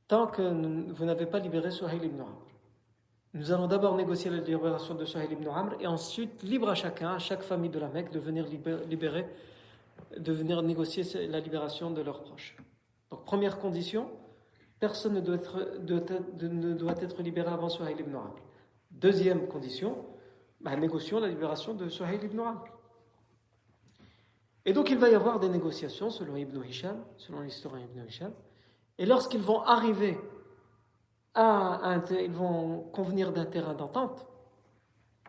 [0.09, 0.42] tant que
[0.92, 2.54] vous n'avez pas libéré Suhail ibn Amr.
[3.35, 7.14] Nous allons d'abord négocier la libération de Suhail ibn Amr et ensuite, libre à chacun,
[7.14, 9.27] à chaque famille de la Mecque, de venir libérer,
[10.16, 12.57] de venir négocier la libération de leurs proches.
[13.11, 14.09] Donc, première condition,
[14.79, 15.35] personne ne doit
[17.03, 18.37] être, libéré avant Suhail ibn Amr.
[18.92, 19.97] Deuxième condition,
[20.61, 22.62] bah, négocions la libération de Suhail ibn Amr.
[24.64, 28.33] Et donc, il va y avoir des négociations selon Ibn Hisham, selon l'historien Ibn Hisham.
[28.97, 30.18] Et lorsqu'ils vont arriver
[31.37, 34.27] ils vont convenir d'un terrain d'entente.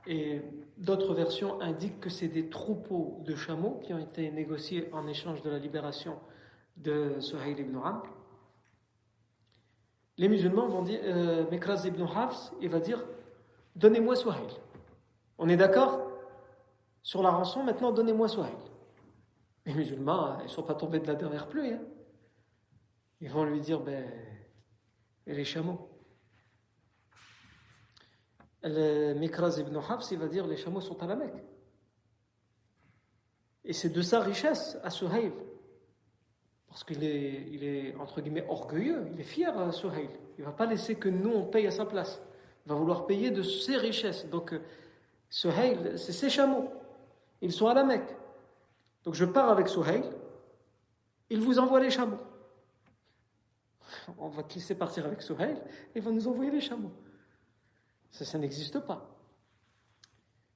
[0.07, 0.41] Et
[0.77, 5.41] d'autres versions indiquent que c'est des troupeaux de chameaux qui ont été négociés en échange
[5.41, 6.19] de la libération
[6.77, 8.03] de Suhail ibn Amr.
[10.17, 13.03] Les musulmans vont dire, euh, Mekraz ibn Hafs, il va dire
[13.75, 14.47] Donnez-moi Suhail.
[15.37, 16.11] On est d'accord?
[17.01, 18.53] Sur la rançon, maintenant donnez-moi Suhail.
[19.65, 21.73] Les musulmans, ils ne sont pas tombés de la dernière pluie.
[21.73, 21.81] Hein.
[23.19, 24.05] Ils vont lui dire Ben,
[25.27, 25.94] et les chameaux?
[28.65, 31.43] Mikraz ibn Hafs, il va dire les chameaux sont à la Mecque.
[33.63, 35.31] Et c'est de sa richesse à Suhail.
[36.67, 40.09] Parce qu'il est, il est, entre guillemets, orgueilleux, il est fier, à Suhail.
[40.37, 42.21] Il ne va pas laisser que nous, on paye à sa place.
[42.65, 44.27] Il va vouloir payer de ses richesses.
[44.29, 44.61] Donc, euh,
[45.29, 46.69] Suhail, c'est ses chameaux.
[47.41, 48.15] Ils sont à la Mecque.
[49.03, 50.03] Donc, je pars avec Suhail.
[51.29, 52.19] Il vous envoie les chameaux.
[54.17, 55.55] On va te laisser partir avec Suhail
[55.93, 56.91] et il va nous envoyer les chameaux.
[58.11, 59.09] Ça, n'existe pas.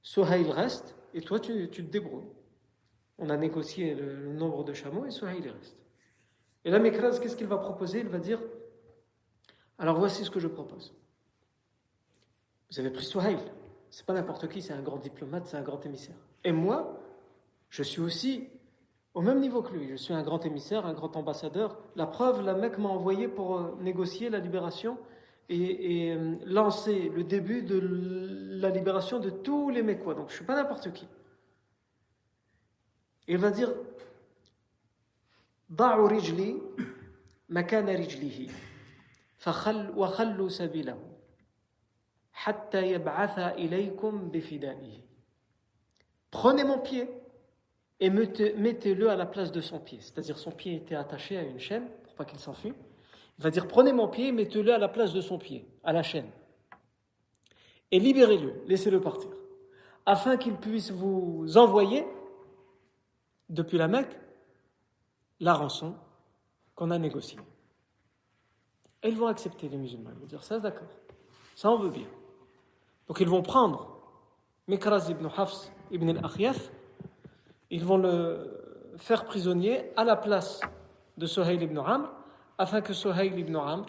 [0.02, 2.30] Suhail reste et toi, tu, te débrouilles.
[3.18, 5.76] On a négocié le, nombre de chameaux et Suhail reste.
[6.64, 8.00] Et là, Mekraz, qu'est-ce qu'il va proposer?
[8.00, 8.40] Il va dire
[9.78, 10.94] Alors voici ce que je propose.
[12.70, 13.38] Vous avez pris Suhail.
[13.90, 16.16] C'est pas n'importe qui, c'est un grand diplomate, c'est un grand émissaire.
[16.44, 17.00] Et moi,
[17.68, 18.48] je suis aussi
[19.14, 19.88] au même niveau que lui.
[19.88, 21.78] Je suis un grand émissaire, un grand ambassadeur.
[21.96, 24.98] La preuve, la Mecque m'a envoyé pour euh, négocier la libération
[25.50, 27.80] et, euh, lancer le début de
[28.60, 30.14] la libération de tous les Mecquois.
[30.14, 31.08] Donc je ne suis pas n'importe qui.
[33.26, 33.72] Il va dire
[46.30, 47.08] Prenez mon pied
[47.98, 49.98] et mettez-le à la place de son pied.
[50.00, 52.72] C'est-à-dire son pied était attaché à une chaîne pour pas qu'il s'enfuit.
[53.40, 55.94] Il va dire prenez mon pied et mettez-le à la place de son pied, à
[55.94, 56.28] la chaîne.
[57.90, 59.30] Et libérez-le, laissez-le partir.
[60.04, 62.06] Afin qu'il puisse vous envoyer,
[63.48, 64.14] depuis la Mecque,
[65.40, 65.94] la rançon
[66.74, 67.40] qu'on a négociée.
[69.02, 70.10] Et ils vont accepter les musulmans.
[70.14, 70.86] Ils vont dire ça, d'accord.
[71.56, 72.06] Ça, on veut bien.
[73.08, 73.98] Donc ils vont prendre
[74.68, 76.70] Mikraz ibn Hafs ibn al-Akhyaf
[77.70, 80.60] ils vont le faire prisonnier à la place
[81.16, 82.10] de Sohail ibn Amr,
[82.59, 83.85] afin que Sohail ibn Amr,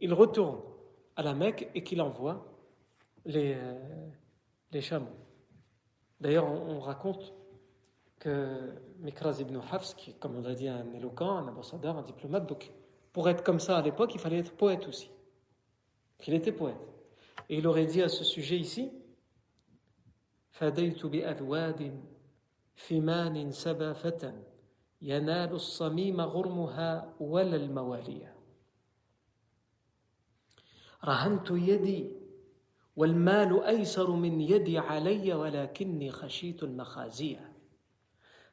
[0.00, 0.60] il retourne
[1.16, 2.44] à la Mecque et qu'il envoie
[3.24, 4.08] les, euh,
[4.72, 5.16] les chameaux.
[6.20, 7.32] D'ailleurs, on, raconte
[8.18, 12.02] que Mikraz ibn Hafs, qui est, comme on l'a dit, un éloquent, un ambassadeur, un
[12.02, 12.70] diplomate, donc
[13.12, 15.10] pour être comme ça à l'époque, il fallait être poète aussi.
[16.18, 16.76] Qu'il était poète.
[17.48, 18.90] Et il aurait dit à ce sujet ici,
[22.76, 24.32] فيمان سبا فتى
[25.01, 28.35] ينال الصميم غرمها ولا الموالية.
[31.05, 32.11] رهنت يدي
[32.95, 37.53] والمال أيسر من يدي علي ولكني خشيت المخازية.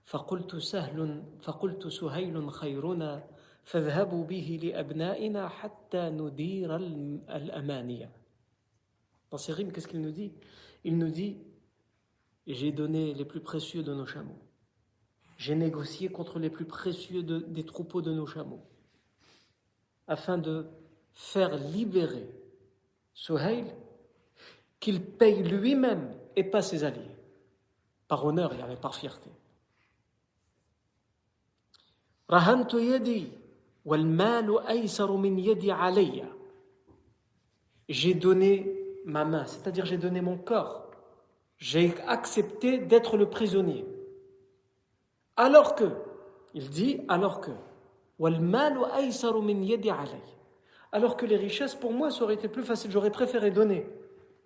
[0.04, 3.26] فقلت سهل فقلت سهيل خيرنا
[3.64, 8.12] فاذهبوا به لأبنائنا حتى ندير الأمانية.
[9.30, 10.32] Dans ces rimes, qu'est-ce qu'il nous dit?
[10.85, 11.38] Il nous dit
[12.46, 14.45] j'ai donné les plus précieux de nos chameaux.
[15.37, 18.62] J'ai négocié contre les plus précieux des troupeaux de nos chameaux,
[20.09, 20.66] afin de
[21.12, 22.29] faire libérer
[23.14, 23.64] Suhail,
[24.81, 27.01] qu'il paye lui-même et pas ses alliés,
[28.09, 29.31] par honneur et par fierté.
[37.88, 38.72] J'ai donné
[39.05, 40.87] ma main, c'est-à-dire j'ai donné mon corps
[41.59, 43.85] j'ai accepté d'être le prisonnier.
[45.37, 45.85] Alors que,
[46.55, 47.51] il dit, alors que,
[50.92, 53.87] alors que les richesses, pour moi, ça aurait été plus facile, j'aurais préféré donner.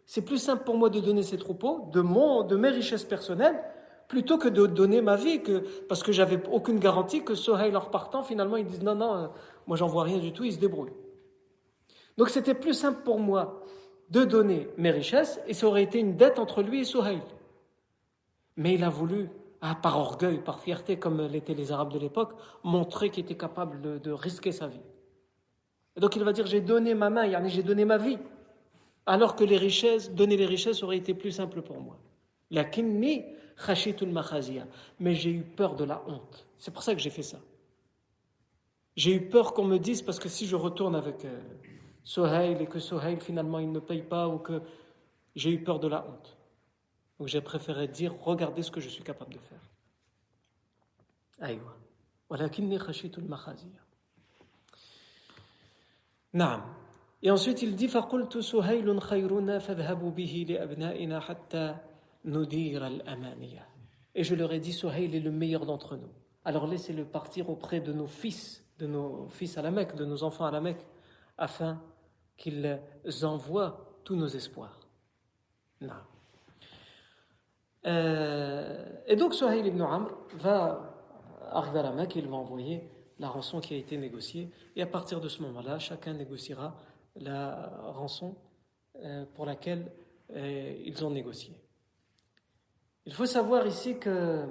[0.07, 3.63] C'est plus simple pour moi de donner ces troupeaux, de, mon, de mes richesses personnelles,
[4.09, 7.81] plutôt que de donner ma vie, que, parce que j'avais aucune garantie que Sohail, en
[7.81, 9.27] repartant, finalement, ils disent non, non, euh,
[9.69, 10.91] moi j'en vois rien du tout, ils se débrouillent.
[12.19, 13.63] Donc c'était plus simple pour moi
[14.11, 17.23] de donner mes richesses et ça aurait été une dette entre lui et Souhaïl.
[18.57, 22.33] Mais il a voulu, ah, par orgueil, par fierté, comme l'étaient les Arabes de l'époque,
[22.65, 24.81] montrer qu'il était capable de, risquer sa vie.
[25.97, 28.19] Et donc il va dire J'ai donné ma main, j'ai donné ma vie,
[29.07, 31.99] alors que les richesses, donner les richesses aurait été plus simple pour moi.
[32.51, 33.25] La kinni
[33.65, 34.13] khashitul
[34.99, 36.47] Mais j'ai eu peur de la honte.
[36.59, 37.39] C'est pour ça que j'ai fait ça.
[38.97, 41.25] J'ai eu peur qu'on me dise, parce que si je retourne avec.
[41.25, 41.39] Euh,
[42.05, 44.63] Sohail et que Sohail finalement il ne paye pas ou que
[45.35, 46.37] j'ai eu peur de la honte.
[47.20, 49.62] Donc j'ai préféré dire regardez ce que je suis capable de faire.
[51.40, 51.76] Aïwa.
[56.34, 56.62] نعم
[57.22, 61.78] Et ensuite il dit فقلت سهيل خيرنا فاذهبوا به لأبنائنا حتى
[62.26, 63.68] ندير الأمانية
[64.16, 66.12] Et je leur ai dit Suhail est le meilleur d'entre nous.
[66.46, 70.24] Alors laissez-le partir auprès de nos fils, de nos fils à la Mecque, de nos
[70.24, 70.86] enfants à la Mecque,
[71.38, 71.82] afin
[72.38, 72.80] qu'ils
[73.24, 74.88] envoient tous nos espoirs.
[75.82, 76.02] Non.
[77.87, 80.95] Euh, et donc Suhail ibn Amr va
[81.51, 82.89] arriver à la Mecque et il va envoyer
[83.19, 84.51] la rançon qui a été négociée.
[84.77, 86.77] Et à partir de ce moment-là, chacun négociera
[87.17, 88.37] la rançon
[88.97, 89.91] euh, pour laquelle
[90.33, 91.55] euh, ils ont négocié.
[93.07, 94.47] Il faut savoir ici que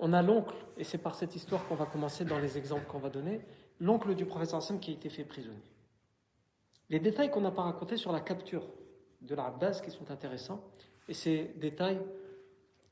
[0.00, 2.98] on a l'oncle, et c'est par cette histoire qu'on va commencer dans les exemples qu'on
[2.98, 3.40] va donner,
[3.78, 5.62] l'oncle du professeur Hassan qui a été fait prisonnier.
[6.90, 8.64] Les détails qu'on n'a pas racontés sur la capture
[9.22, 10.62] de l'Abbas qui sont intéressants,
[11.08, 12.00] et ces détails,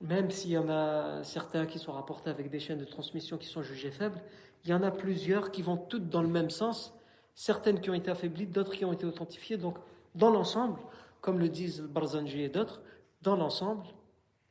[0.01, 3.47] même s'il y en a certains qui sont rapportés avec des chaînes de transmission qui
[3.47, 4.21] sont jugées faibles,
[4.65, 6.95] il y en a plusieurs qui vont toutes dans le même sens,
[7.35, 9.57] certaines qui ont été affaiblies, d'autres qui ont été authentifiées.
[9.57, 9.79] Donc,
[10.15, 10.81] dans l'ensemble,
[11.21, 12.83] comme le disent Barzanji et d'autres,
[13.23, 13.87] dans l'ensemble,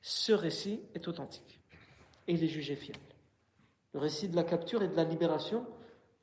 [0.02, 1.60] ce récit est authentique
[2.28, 3.00] et il est jugé fiable.
[3.94, 5.66] Le récit de la capture et de la libération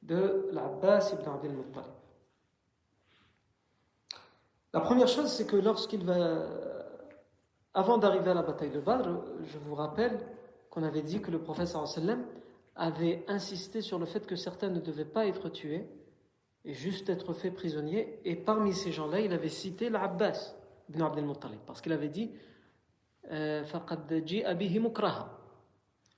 [0.03, 1.87] de l'Abbas ibn Abdel Muttalib.
[4.73, 6.47] La première chose, c'est que lorsqu'il va,
[7.75, 9.09] avant d'arriver à la bataille de Badr,
[9.45, 10.19] je vous rappelle
[10.71, 12.25] qu'on avait dit que le sallam
[12.75, 15.89] avait insisté sur le fait que certains ne devaient pas être tués
[16.65, 18.21] et juste être faits prisonniers.
[18.25, 20.55] Et parmi ces gens-là, il avait cité l'Abbas
[20.89, 22.33] ibn Abdel Muttalib parce qu'il avait dit
[23.31, 23.65] euh,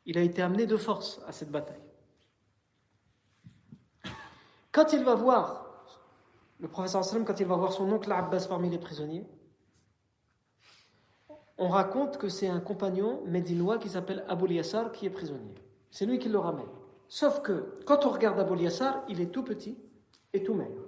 [0.06, 1.80] il a été amené de force à cette bataille.
[4.72, 5.67] Quand il va voir,
[6.60, 9.24] le professeur quand il va voir son oncle Abbas parmi les prisonniers,
[11.56, 15.54] on raconte que c'est un compagnon médinois qui s'appelle Abou Yassar qui est prisonnier.
[15.90, 16.68] C'est lui qui le ramène.
[17.08, 19.76] Sauf que quand on regarde Abou Yassar, il est tout petit
[20.32, 20.82] et tout maigre.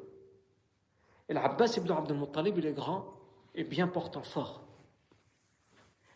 [1.28, 3.14] Et l'Abbas ibn Abdel Muttalib, il est grand
[3.54, 4.62] et bien portant, fort.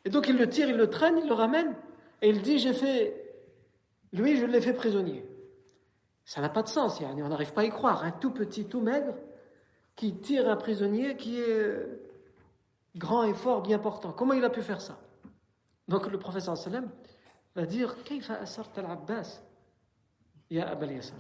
[0.05, 1.75] Et donc il le tire, il le traîne, il le ramène,
[2.23, 3.43] et il dit, j'ai fait,
[4.13, 5.25] lui, je l'ai fait prisonnier.
[6.25, 8.05] Ça n'a pas de sens, on n'arrive pas à y croire.
[8.05, 9.15] Un tout petit, tout maigre,
[9.96, 11.76] qui tire un prisonnier qui est
[12.96, 14.12] grand et fort, bien portant.
[14.12, 14.98] Comment il a pu faire ça
[15.88, 16.90] Donc le professeur sallam
[17.56, 17.96] va dire,
[18.78, 19.42] al-Abbas
[20.50, 20.76] Ya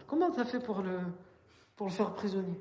[0.08, 0.99] Comment tu as fait pour le,
[1.75, 2.60] pour le faire prisonnier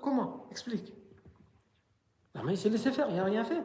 [0.00, 0.92] Comment Explique.
[2.34, 3.62] Non mais il s'est laissé faire, il n'a rien fait.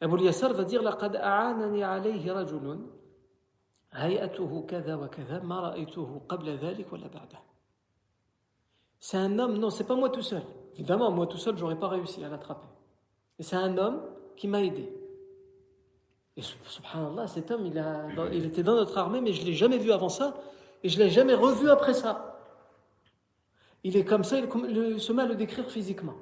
[0.00, 2.86] Abu Yassar va dire لقد أعانني عليه رجل
[3.92, 7.47] هيئته كذا وكذا ما رأيته قبل ذلك ولا بعده.
[8.99, 10.43] c'est un homme, non, c'est pas moi tout seul.
[10.75, 12.67] Évidemment, moi tout seul, j'aurais pas réussi à l'attraper.
[13.37, 14.01] Mais c'est un homme
[14.35, 14.91] qui m'a aidé.
[16.37, 19.77] Et subhanallah, cet homme, il, a, il était dans notre armée, mais je l'ai jamais
[19.77, 20.35] vu avant ça,
[20.83, 22.39] et je l'ai jamais revu après ça.
[23.83, 26.15] Il est comme ça, il se met à le décrire physiquement.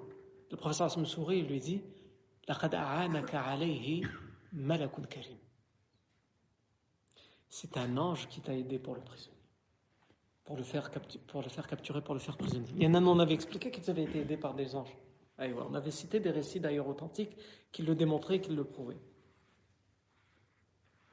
[0.52, 1.82] Le professeur me sourit, il lui dit
[7.50, 9.37] c'est un ange qui t'a aidé pour le prisonnier,
[10.48, 10.90] pour le, faire
[11.68, 12.70] capturer, pour le faire prisonnier.
[12.78, 14.96] Il y en a, on avait expliqué qu'ils avaient été aidés par des anges.
[15.38, 17.36] On avait cité des récits d'ailleurs authentiques
[17.74, 18.98] qui le démontraient, qui le prouvaient.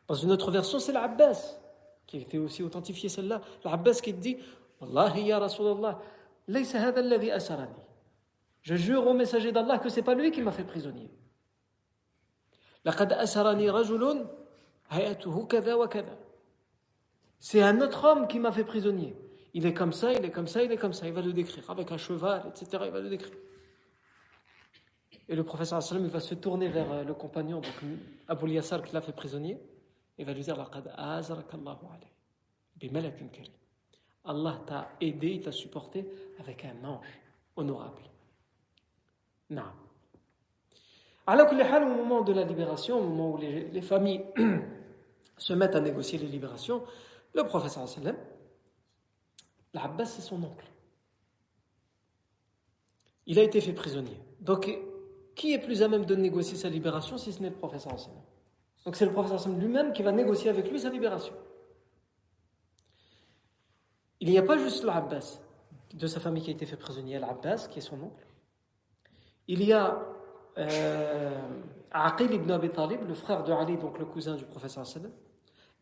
[0.06, 1.58] Dans une autre version, c'est l'Abbas
[2.06, 3.40] qui a été aussi authentifié celle-là.
[3.64, 4.36] L'Abbas qui dit
[4.80, 6.00] Wallahi ya Rasulallah,
[7.32, 7.72] asarani.
[8.62, 11.10] Je jure au messager d'Allah que c'est pas lui qui m'a fait prisonnier.
[17.40, 19.16] C'est un autre homme qui m'a fait prisonnier.
[19.54, 21.06] Il est comme ça, il est comme ça, il est comme ça.
[21.06, 22.82] Il va le décrire avec un cheval, etc.
[22.86, 23.36] Il va le décrire.
[25.28, 27.72] Et le professeur il va se tourner vers euh, le compagnon, donc
[28.28, 29.58] Abu Yassar qui l'a fait prisonnier,
[30.18, 30.58] et va lui dire
[34.26, 36.06] Allah t'a aidé, il t'a supporté
[36.38, 37.06] avec un ange
[37.56, 38.02] honorable.
[39.50, 39.62] Non.
[41.26, 44.24] Alors que au moment de la libération, au moment où les, familles
[45.38, 46.82] se mettent à négocier les libérations,
[47.34, 48.16] le professeur sallam,
[49.74, 50.66] l'Abbas c'est son oncle.
[53.26, 54.18] Il a été fait prisonnier.
[54.40, 54.70] Donc,
[55.34, 58.20] qui est plus à même de négocier sa libération si ce n'est le professeur sallam
[58.84, 61.34] Donc, c'est le professeur sallam lui-même qui va négocier avec lui sa libération.
[64.20, 65.40] Il n'y a pas juste l'Abbas
[65.92, 68.26] de sa famille qui a été fait prisonnier, l'Abbas qui est son oncle.
[69.48, 70.00] Il y a
[70.56, 71.40] euh,
[71.90, 75.10] Aqil ibn Abi Talib, le frère de Ali, donc le cousin du professeur sallam.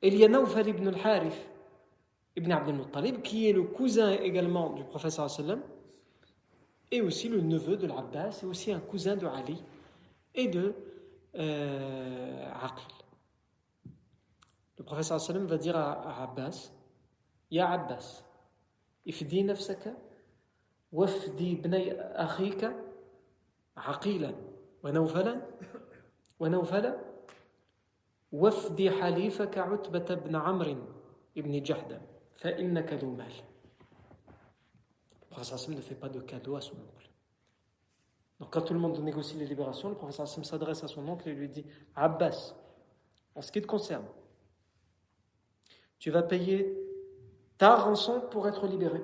[0.01, 1.47] Et il y a Nawfal ibn al-Harith
[2.36, 5.62] ibn Abdel Muttalib, qui est le cousin également du professeur sallam,
[6.92, 9.62] et aussi le neveu de l'Abbas, et aussi un cousin de Ali
[10.36, 10.74] et de
[11.36, 12.94] euh, Aqil.
[14.78, 16.72] Le professeur sallam va dire à, Abbas,
[17.50, 18.24] Ya Abbas,
[19.06, 19.92] ifdi nafsaka,
[20.92, 22.74] wafdi bnay akhika,
[23.78, 24.36] عقيلا
[24.84, 25.42] ونوفلا
[26.40, 26.98] ونوفلا
[28.32, 30.76] وفد حليفك عتبة بن عمرو
[31.36, 32.11] بن جحدة فإنك ذو مال
[32.45, 32.53] le
[35.39, 37.11] Hassim ne fait pas de cadeau à son oncle.
[38.41, 41.29] Donc quand tout le monde négocie les libérations, le professeur Hassim s'adresse à son oncle
[41.29, 41.65] et lui dit
[41.95, 42.55] Abbas,
[43.35, 44.05] en ce qui te concerne,
[45.99, 46.77] tu vas payer
[47.59, 49.03] ta rançon pour être libéré,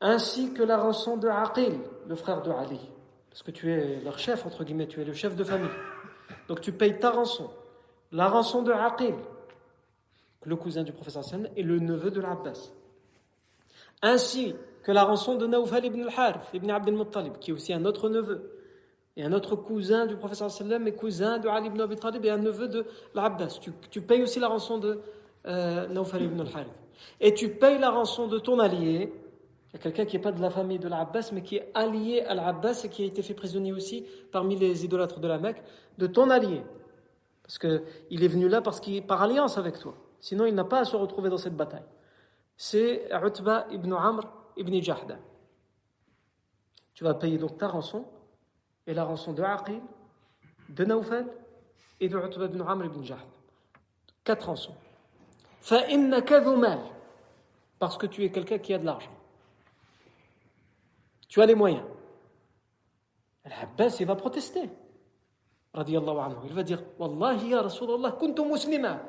[0.00, 2.80] ainsi que la rançon de Aqil, le frère de Ali
[3.34, 5.68] parce que tu es leur chef, entre guillemets, tu es le chef de famille.
[6.46, 7.50] Donc tu payes ta rançon,
[8.12, 9.16] la rançon de Aqil,
[10.44, 12.72] le cousin du professeur sallam, et le neveu de l'Abbas.
[14.02, 17.84] Ainsi que la rançon de Naufal ibn al-Harith, ibn Abd al-Muttalib, qui est aussi un
[17.84, 18.50] autre neveu,
[19.16, 22.30] et un autre cousin du professeur sallam, et cousin de Ali ibn Abi Talib, et
[22.30, 22.84] un neveu de
[23.14, 23.58] l'Abbas.
[23.60, 25.00] Tu, tu, payes aussi la rançon de
[25.46, 26.68] euh, Naufal ibn al-Harith.
[27.20, 29.12] Et tu payes la rançon de ton allié,
[29.74, 31.70] il y a quelqu'un qui n'est pas de la famille de l'Abbas, mais qui est
[31.74, 35.38] allié à l'Abbas et qui a été fait prisonnier aussi parmi les idolâtres de la
[35.38, 35.62] Mecque,
[35.98, 36.62] de ton allié.
[37.42, 39.94] Parce qu'il est venu là parce qu'il par alliance avec toi.
[40.24, 41.84] Sinon, il n'a pas à se retrouver dans cette bataille.
[42.56, 44.22] C'est Utba ibn Amr
[44.56, 45.18] ibn Jahda.
[46.94, 48.06] Tu vas payer donc ta rançon
[48.86, 49.82] et la rançon de Aqil,
[50.70, 51.26] de Naufal
[52.00, 53.22] et de Utba ibn Amr ibn Jahda.
[54.24, 54.74] Quatre rançons.
[57.78, 59.12] Parce que tu es quelqu'un qui a de l'argent.
[61.28, 61.84] Tu as les moyens.
[63.44, 64.70] Al-Abbas, il va protester.
[65.74, 69.02] Il va dire Wallahi ya Rasulallah, kuntu muslima.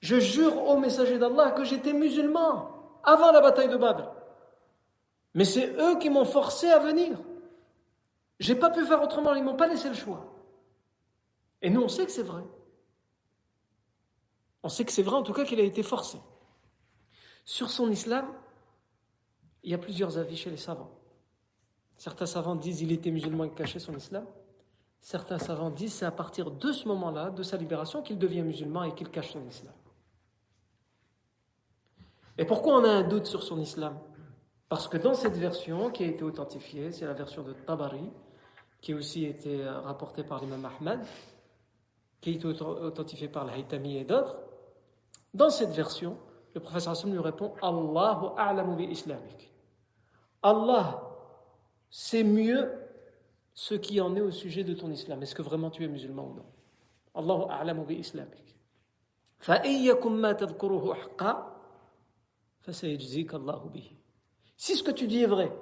[0.00, 2.70] Je jure au messager d'Allah que j'étais musulman
[3.02, 4.12] avant la bataille de Badr.
[5.34, 7.18] Mais c'est eux qui m'ont forcé à venir.
[8.38, 10.24] J'ai pas pu faire autrement, ils m'ont pas laissé le choix.
[11.62, 12.42] Et nous, on sait que c'est vrai.
[14.62, 16.18] On sait que c'est vrai, en tout cas, qu'il a été forcé.
[17.44, 18.26] Sur son islam,
[19.62, 20.90] il y a plusieurs avis chez les savants.
[21.96, 24.26] Certains savants disent qu'il était musulman et cachait son islam.
[25.04, 28.84] Certains savants disent c'est à partir de ce moment-là, de sa libération, qu'il devient musulman
[28.84, 29.74] et qu'il cache son islam.
[32.38, 33.98] Et pourquoi on a un doute sur son islam?
[34.66, 38.10] Parce que dans cette version qui a été authentifiée, c'est la version de Tabari,
[38.80, 41.04] qui a aussi été rapportée par l'imam Ahmad,
[42.22, 44.38] qui a été authentifiée par l'Haïtami et d'autres,
[45.34, 46.16] dans cette version,
[46.54, 49.52] le professeur Hassan lui répond Allahu a'lamu bi islamik.
[50.42, 51.02] Allah
[51.90, 52.83] sait mieux
[53.54, 55.22] ce qui en est au sujet de ton islam.
[55.22, 56.46] Est-ce que vraiment tu es musulman ou non?
[57.14, 58.42] Allahu a'lamu bi islamik.
[59.38, 61.32] فَإِيَّكُمْ مَا تَذْكُرُهُ حَقًّا
[62.62, 63.96] فَسَيَجْزِيكَ اللَّهُ بِهِ
[64.56, 65.52] Si ce que tu dis est vrai,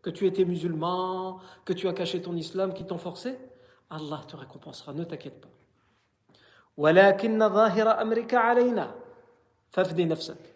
[0.00, 3.38] que tu étais musulman, que tu as caché ton islam, qui t'ont forcé,
[3.90, 5.48] Allah te récompensera, ne t'inquiète pas.
[6.78, 8.94] وَلَكِنَّ ظَاهِرَ أَمْرِكَ عَلَيْنَا
[9.70, 10.54] فَفْدِ نَفْسَكَ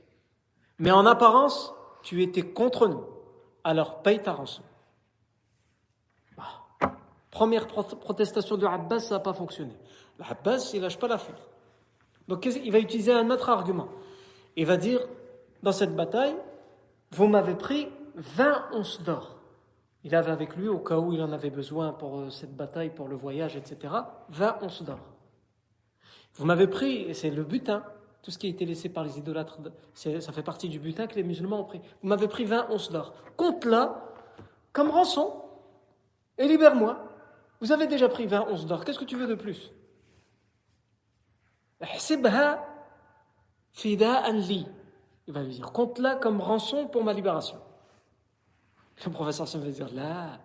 [0.79, 3.05] Mais en apparence, tu étais contre nous,
[3.63, 4.63] alors paye ta rançon.
[7.41, 9.73] Première protestation de Abbas, ça n'a pas fonctionné.
[10.21, 11.39] Abbas, il lâche pas l'affaire.
[12.29, 13.89] Donc il va utiliser un autre argument.
[14.57, 15.01] Il va dire,
[15.63, 16.37] dans cette bataille,
[17.13, 19.39] vous m'avez pris 20 onces d'or.
[20.05, 22.91] Il avait avec lui, au cas où il en avait besoin pour euh, cette bataille,
[22.91, 23.95] pour le voyage, etc.,
[24.29, 25.01] 20 onces d'or.
[26.35, 27.83] Vous m'avez pris, et c'est le butin,
[28.23, 29.61] tout ce qui a été laissé par les idolâtres,
[29.95, 31.81] ça fait partie du butin que les musulmans ont pris.
[32.03, 33.15] Vous m'avez pris 20 onces d'or.
[33.39, 34.13] Compte-la
[34.75, 35.43] comme rançon
[36.37, 37.07] et libère-moi.
[37.61, 38.85] Vous avez déjà pris 20 onces d'or.
[38.85, 39.71] Qu'est-ce que tu veux de plus?
[45.27, 47.59] Il va lui dire compte-la comme rançon pour ma libération.
[49.05, 50.41] Le professeur Sam va dire là,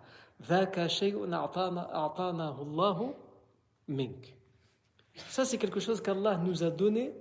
[5.28, 7.14] ça c'est quelque chose qu'Allah nous a donné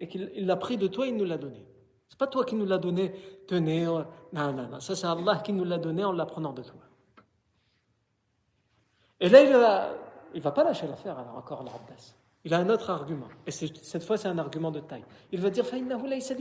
[0.00, 1.66] et qu'il l'a pris de toi, il nous l'a donné.
[2.08, 3.12] C'est pas toi qui nous l'a donné,
[3.46, 6.80] tenez, non, non, non, ça c'est Allah qui nous l'a donné en l'apprenant de toi.
[9.21, 9.93] Et là, il va,
[10.33, 12.13] il va pas lâcher l'affaire, alors encore l'Abbas.
[12.43, 15.03] Il a un autre argument, et cette fois c'est un argument de taille.
[15.31, 15.65] Il va dire,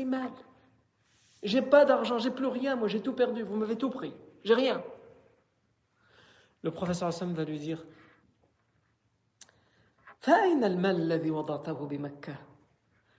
[0.07, 0.31] mal.
[1.43, 4.15] J'ai pas d'argent, j'ai plus rien, moi j'ai tout perdu, vous m'avez tout pris,
[4.45, 4.83] j'ai rien.
[6.63, 7.85] Le professeur Hassan va lui dire,
[10.27, 12.35] فأين المال الذي وضعته بمكة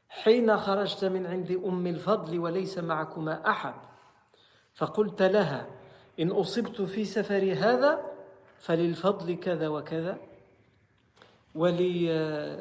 [0.10, 3.74] حين خرجت من عند أم الفضل وليس معكما أحد
[4.74, 5.68] فقلت لها
[6.20, 8.11] إن أصبت في سفري هذا
[8.62, 10.18] فللفضل كذا وكذا
[11.56, 12.58] ولعبد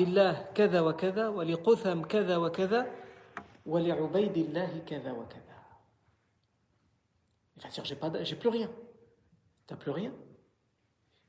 [0.00, 2.86] الله كذا وكذا ولقثم كذا وكذا
[3.66, 5.50] ولعبيد الله كذا وكذا
[7.56, 8.70] Il va dire, j'ai, pas, j'ai plus rien.
[9.66, 10.12] T'as plus rien.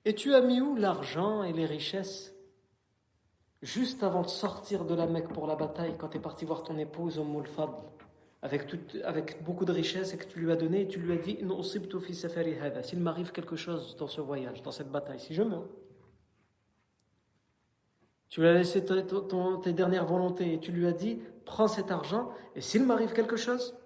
[0.06, 2.34] Et tu as mis où l'argent et les richesses
[3.62, 6.64] juste avant de sortir de la Mecque pour la bataille, quand tu es parti voir
[6.64, 7.74] ton épouse au Fadl,
[8.47, 11.39] avec, beaucoup de richesses et que tu lui as donné, et tu lui as dit
[12.83, 15.67] S'il m'arrive quelque chose dans ce voyage, dans cette bataille, si je meurs,
[18.29, 22.31] tu lui as laissé tes dernières volontés et tu lui as dit Prends cet argent
[22.55, 23.77] et s'il m'arrive quelque chose,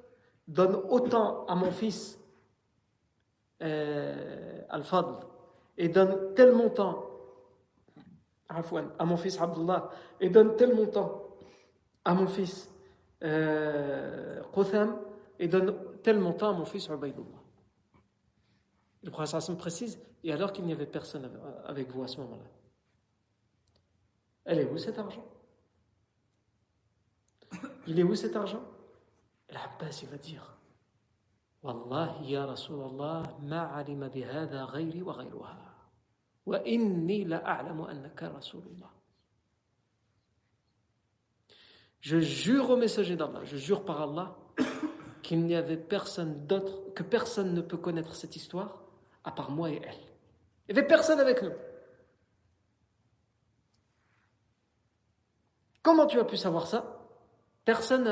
[0.48, 2.18] donne autant à mon fils
[3.62, 5.14] euh, Al-Fadl
[5.76, 7.06] et donne tel montant
[8.48, 9.90] à mon fils Abdullah
[10.20, 11.26] et donne tel montant
[12.04, 12.69] à mon fils
[13.22, 14.42] euh,
[15.38, 17.24] et donne tel montant à mon fils Ubaydullah.
[19.02, 21.30] Le professeur Hassan précise, et alors qu'il n'y avait personne
[21.64, 22.44] avec vous à ce moment-là.
[24.44, 25.24] Elle est où cet argent?
[27.86, 28.62] Il est où cet argent?
[29.48, 30.56] L'Abbas, il va dire
[31.62, 35.56] Wallahi ya Rasulallah, ma alima bihada ghayri wa ghayruha.
[36.46, 38.90] Wa inni la a'lamu annaka Rasulullah.
[42.00, 44.36] Je jure au messager d'Allah, je jure par Allah
[45.22, 48.80] qu'il n'y avait personne d'autre, que personne ne peut connaître cette histoire
[49.24, 49.98] à part moi et elle.
[50.68, 51.52] Il n'y avait personne avec nous.
[55.82, 56.96] Comment tu as pu savoir ça?
[57.64, 58.04] Personne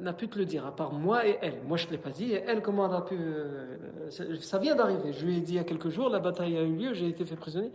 [0.00, 1.62] n'a pu te le dire, à part moi et elle.
[1.62, 3.16] Moi, je ne l'ai pas dit, et elle, comment elle a pu...
[3.16, 4.10] Euh,
[4.40, 5.12] ça vient d'arriver.
[5.12, 7.08] Je lui ai dit il y a quelques jours, la bataille a eu lieu, j'ai
[7.08, 7.72] été fait prisonnier.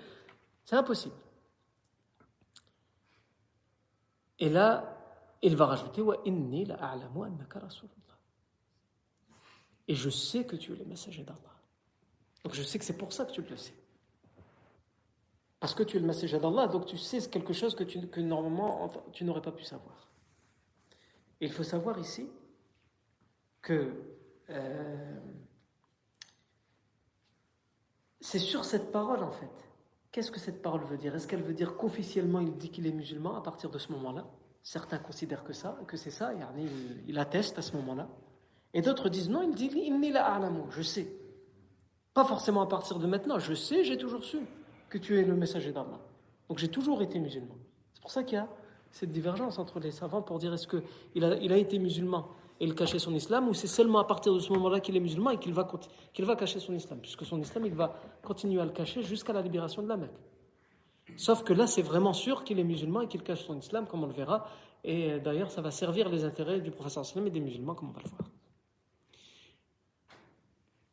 [0.65, 1.15] C'est impossible.
[4.39, 4.94] Et là,
[5.45, 6.01] il va rajouter
[9.87, 11.55] Et je sais que tu es le messager d'Allah.
[12.43, 13.75] Donc je sais que c'est pour ça que tu le sais.
[15.59, 19.23] Parce que tu es le messager d'Allah, donc tu sais quelque chose que, normalement tu
[19.23, 20.07] n'aurais pas pu savoir.
[21.41, 22.27] Et il faut savoir ici
[23.61, 23.93] que
[24.49, 25.19] euh,
[28.19, 29.69] c'est sur cette parole en fait.
[30.11, 31.13] Qu'est-ce que cette parole veut dire?
[31.13, 34.25] Est-ce qu'elle veut dire qu'officiellement il dit qu'il est musulman à partir de ce moment-là?
[34.65, 36.67] Certains considèrent que ça, que c'est ça, il,
[37.07, 38.09] il atteste à ce moment-là.
[38.73, 41.07] Et d'autres disent non, il dit il la je sais.
[42.15, 44.39] Pas forcément à partir de maintenant, je sais, j'ai toujours su
[44.89, 45.99] que tu es le messager d'Allah.
[46.49, 47.55] Donc j'ai toujours été musulman.
[47.93, 48.49] C'est pour ça qu'il y a
[48.89, 52.27] cette divergence entre les savants pour dire est-ce qu'il a, il a été musulman
[52.59, 54.99] et il cachait son islam ou c'est seulement à partir de ce moment-là qu'il est
[54.99, 55.69] musulman et qu'il va,
[56.11, 59.31] qu'il va cacher son islam, puisque son islam, il va continuer à le cacher jusqu'à
[59.31, 60.09] la libération de la Mecque.
[61.17, 64.03] Sauf que là, c'est vraiment sûr qu'il est musulman et qu'il cache son islam, comme
[64.03, 64.47] on le verra.
[64.83, 67.93] Et d'ailleurs, ça va servir les intérêts du professeur islam et des musulmans, comme on
[67.93, 68.29] va le voir.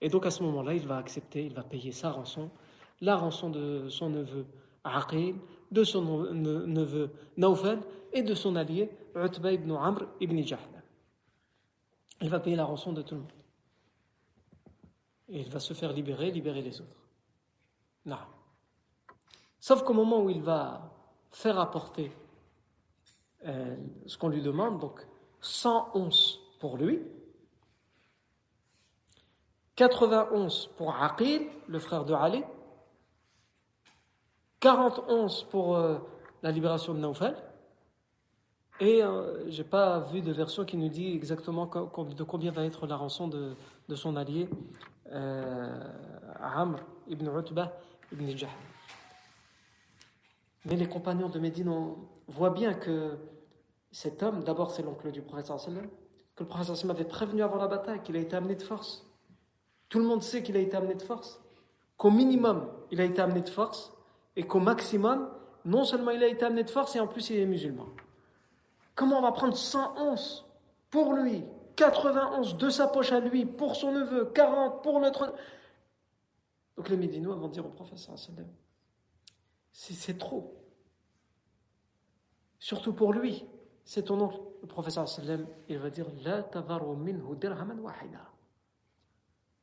[0.03, 2.51] Et donc à ce moment-là, il va accepter, il va payer sa rançon,
[3.01, 4.47] la rançon de son neveu
[4.83, 5.37] Aqil,
[5.71, 6.03] de son
[6.35, 7.81] neveu Naufal
[8.13, 10.59] et de son allié Utba ibn Amr ibn Jahl.
[12.21, 13.33] Il va payer la rançon de tout le monde.
[15.29, 17.01] Et il va se faire libérer, libérer les autres.
[18.05, 18.19] Non.
[19.63, 20.91] Sauf qu'au moment où il va
[21.31, 22.11] faire apporter
[23.47, 25.07] euh, ce qu'on lui demande, donc
[25.41, 27.01] 111 pour lui,
[29.77, 32.43] 91 pour Aqil, le frère de Ali,
[34.59, 35.99] 41 pour euh,
[36.43, 37.37] la libération de Naufal,
[38.81, 42.65] et euh, je n'ai pas vu de version qui nous dit exactement de combien va
[42.65, 43.55] être la rançon de,
[43.95, 44.49] son allié
[45.13, 45.89] euh,
[46.41, 47.73] Amr ibn Utbah
[48.11, 48.51] ibn Jahl.
[50.65, 51.73] Mais les compagnons de Médine
[52.29, 53.19] voient bien que
[53.91, 55.51] cet homme, d'abord c'est l'oncle du prophète
[56.35, 59.07] que le prophète avait prévenu avant la bataille, qu'il a été amené de force.
[59.89, 61.41] Tout le monde sait qu'il a été amené de force.
[61.99, 63.93] Qu'au minimum, il a été amené de force.
[64.37, 65.29] Et qu'au maximum,
[65.67, 67.87] non seulement il a été amené de force, et en plus il est musulman.
[68.95, 70.47] Comment on va prendre 111
[70.91, 71.45] pour lui,
[71.77, 75.35] 91 de sa poche à lui, pour son neveu, 40 pour notre...
[76.77, 78.19] Donc les Médinois vont dire au professeur
[79.73, 80.57] c'est trop.
[82.59, 83.45] Surtout pour lui,
[83.85, 84.41] c'est ton oncle.
[84.61, 85.07] Le professeur
[85.69, 86.43] il va dire La
[86.97, 88.33] minhu dirhaman wahida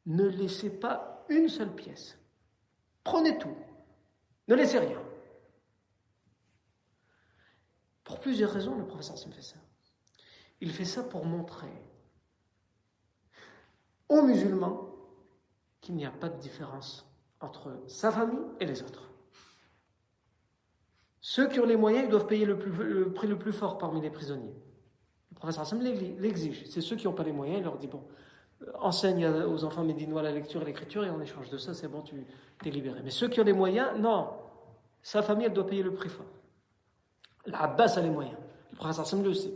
[0.10, 2.18] ne laissez pas une seule pièce.
[3.04, 3.56] Prenez tout.
[4.48, 5.02] Ne laissez rien.
[8.04, 9.58] Pour plusieurs raisons, le professeur Sim fait ça.
[10.62, 11.72] Il fait ça pour montrer
[14.10, 14.90] aux musulmans
[15.80, 17.06] qu'il n'y a pas de différence
[17.40, 19.09] entre sa famille et les autres.
[21.30, 24.10] Ceux qui ont les moyens, ils doivent payer le, prix le plus fort parmi les
[24.10, 24.56] prisonniers.
[25.30, 26.64] Le professeur Hassan l'exige.
[26.66, 28.02] C'est ceux qui n'ont pas les moyens, il leur dit bon,
[28.80, 32.02] enseigne aux enfants médinois la lecture et l'écriture et en échange de ça, c'est bon,
[32.02, 32.26] tu
[32.66, 33.02] es libéré.
[33.04, 34.28] Mais ceux qui ont les moyens, non.
[35.04, 36.26] Sa famille, elle doit payer le prix fort.
[37.46, 38.38] L'Abbas a les moyens.
[38.72, 39.54] Le prince Hassan le sait,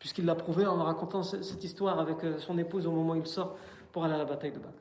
[0.00, 3.26] puisqu'il l'a prouvé en racontant cette histoire avec euh, son épouse au moment où il
[3.28, 3.56] sort
[3.92, 4.74] pour aller à la bataille de Badr.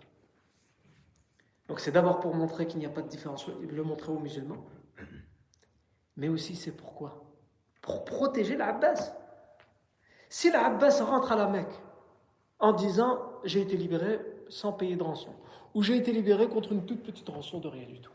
[1.68, 4.66] Donc c'est d'abord pour montrer qu'il n'y a pas de différence, le montrer aux musulmans,
[6.18, 7.24] mais aussi c'est pourquoi?
[7.82, 9.14] Pour protéger l'Abbas.
[10.30, 11.82] Si l'Abbas rentre à la Mecque
[12.60, 15.34] en disant j'ai été libéré sans payer de rançon,
[15.74, 18.12] ou j'ai été libéré contre une toute petite rançon de rien du tout.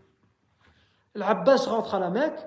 [1.15, 2.47] L'Abbas rentre à la Mecque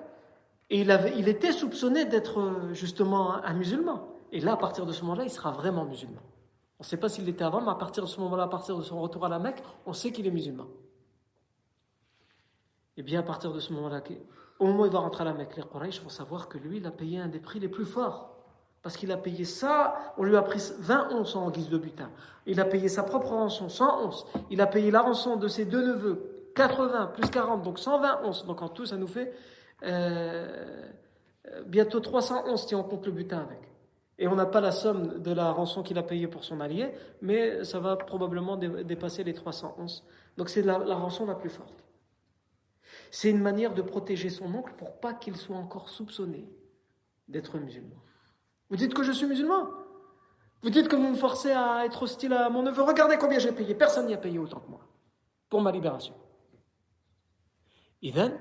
[0.70, 4.08] et il, avait, il était soupçonné d'être euh, justement un, musulman.
[4.32, 6.20] Et là, à partir de ce moment-là, il sera vraiment musulman.
[6.78, 8.76] On ne sait pas s'il l'était avant, mais à partir de ce moment-là, à partir
[8.76, 10.66] de son retour à la Mecque, on sait qu'il est musulman.
[12.96, 14.02] Et bien, à partir de ce moment-là,
[14.58, 16.76] au moment où il va rentrer à la Mecque, les Quraysh vont savoir que lui,
[16.78, 18.36] il a payé un des prix les plus forts
[18.82, 22.10] Parce qu'il a payé ça, on lui a pris 20 onces en guise de butin.
[22.46, 24.26] Il a payé sa propre rançon, 100 onces.
[24.50, 28.46] Il a payé la rançon de ses deux neveux, 80 plus 40, donc 120 onces.
[28.46, 29.32] Donc en tout, ça nous fait
[29.82, 30.86] euh,
[31.66, 33.60] bientôt 300 onces si on compte le butin avec.
[34.18, 36.92] Et on n'a pas la somme de la rançon qu'il a payée pour son allié,
[37.20, 40.04] mais ça va probablement dépasser les 300 onces.
[40.36, 41.83] Donc c'est la rançon la plus forte.
[43.14, 46.48] C'est une manière de protéger son oncle pour pas qu'il soit encore soupçonné
[47.28, 47.94] d'être musulman.
[48.70, 49.68] Vous dites que je suis musulman?
[50.64, 53.52] Vous dites que vous me forcez à être hostile à mon neveu Regardez combien j'ai
[53.52, 53.76] payé.
[53.76, 54.80] Personne n'y a payé autant que moi
[55.48, 56.12] pour ma libération.
[58.02, 58.32] Ivan,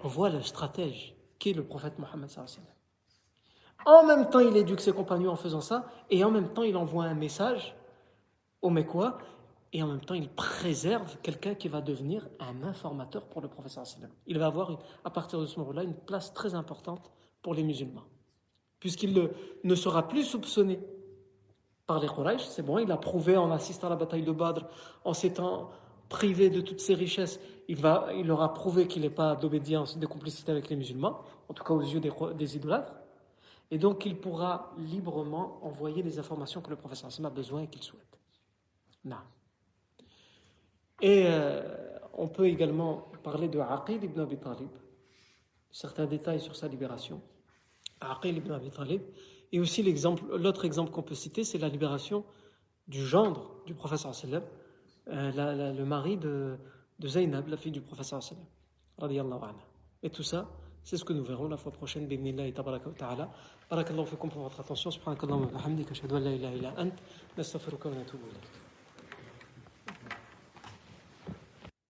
[0.00, 2.28] on voit le stratège qui est le prophète Mohammed.
[3.86, 6.76] En même temps, il éduque ses compagnons en faisant ça, et en même temps, il
[6.76, 7.74] envoie un message
[8.60, 9.16] aux Mécois,
[9.74, 13.78] et en même temps, il préserve quelqu'un qui va devenir un informateur pour le prophète.
[14.26, 17.10] Il va avoir, à partir de ce moment-là, une place très importante
[17.42, 18.04] pour les musulmans
[18.84, 19.30] puisqu'il
[19.64, 20.78] ne sera plus soupçonné
[21.86, 22.42] par les Quraysh.
[22.42, 24.66] C'est bon, il a prouvé en assistant à la bataille de Badr,
[25.06, 25.70] en s'étant
[26.10, 30.06] privé de toutes ses richesses, il, va, il aura prouvé qu'il n'est pas d'obédience, de
[30.06, 32.92] complicité avec les musulmans, en tout cas aux yeux des, des idolâtres.
[33.70, 37.82] Et donc il pourra librement envoyer les informations que le professeur a besoin et qu'il
[37.82, 38.18] souhaite.
[39.02, 39.16] Non.
[41.00, 41.62] Et euh,
[42.14, 44.68] on peut également parler de Aqil ibn Abi Talib,
[45.70, 47.20] certains détails sur sa libération.
[48.00, 49.02] Aqil ibn Abi Talib.
[49.52, 52.24] Et aussi l'autre exemple qu'on peut citer, c'est la libération
[52.88, 54.42] du gendre du professeur sallam,
[55.08, 56.56] euh, le mari de,
[56.98, 58.44] de, Zainab, la fille du professeur sallam.
[60.02, 60.48] Et tout ça,
[60.82, 62.06] c'est ce que nous verrons la fois prochaine.
[62.06, 63.30] Bibnillah tabaraka wa ta'ala.
[63.70, 64.90] Barakallahu fikum pour votre attention.
[64.90, 65.92] Subhanakallahu wa bihamdika.
[65.92, 66.92] Ashhadu an la ilaha illa ant.
[67.36, 68.63] Nastaghfiruka wa natubu ilayk.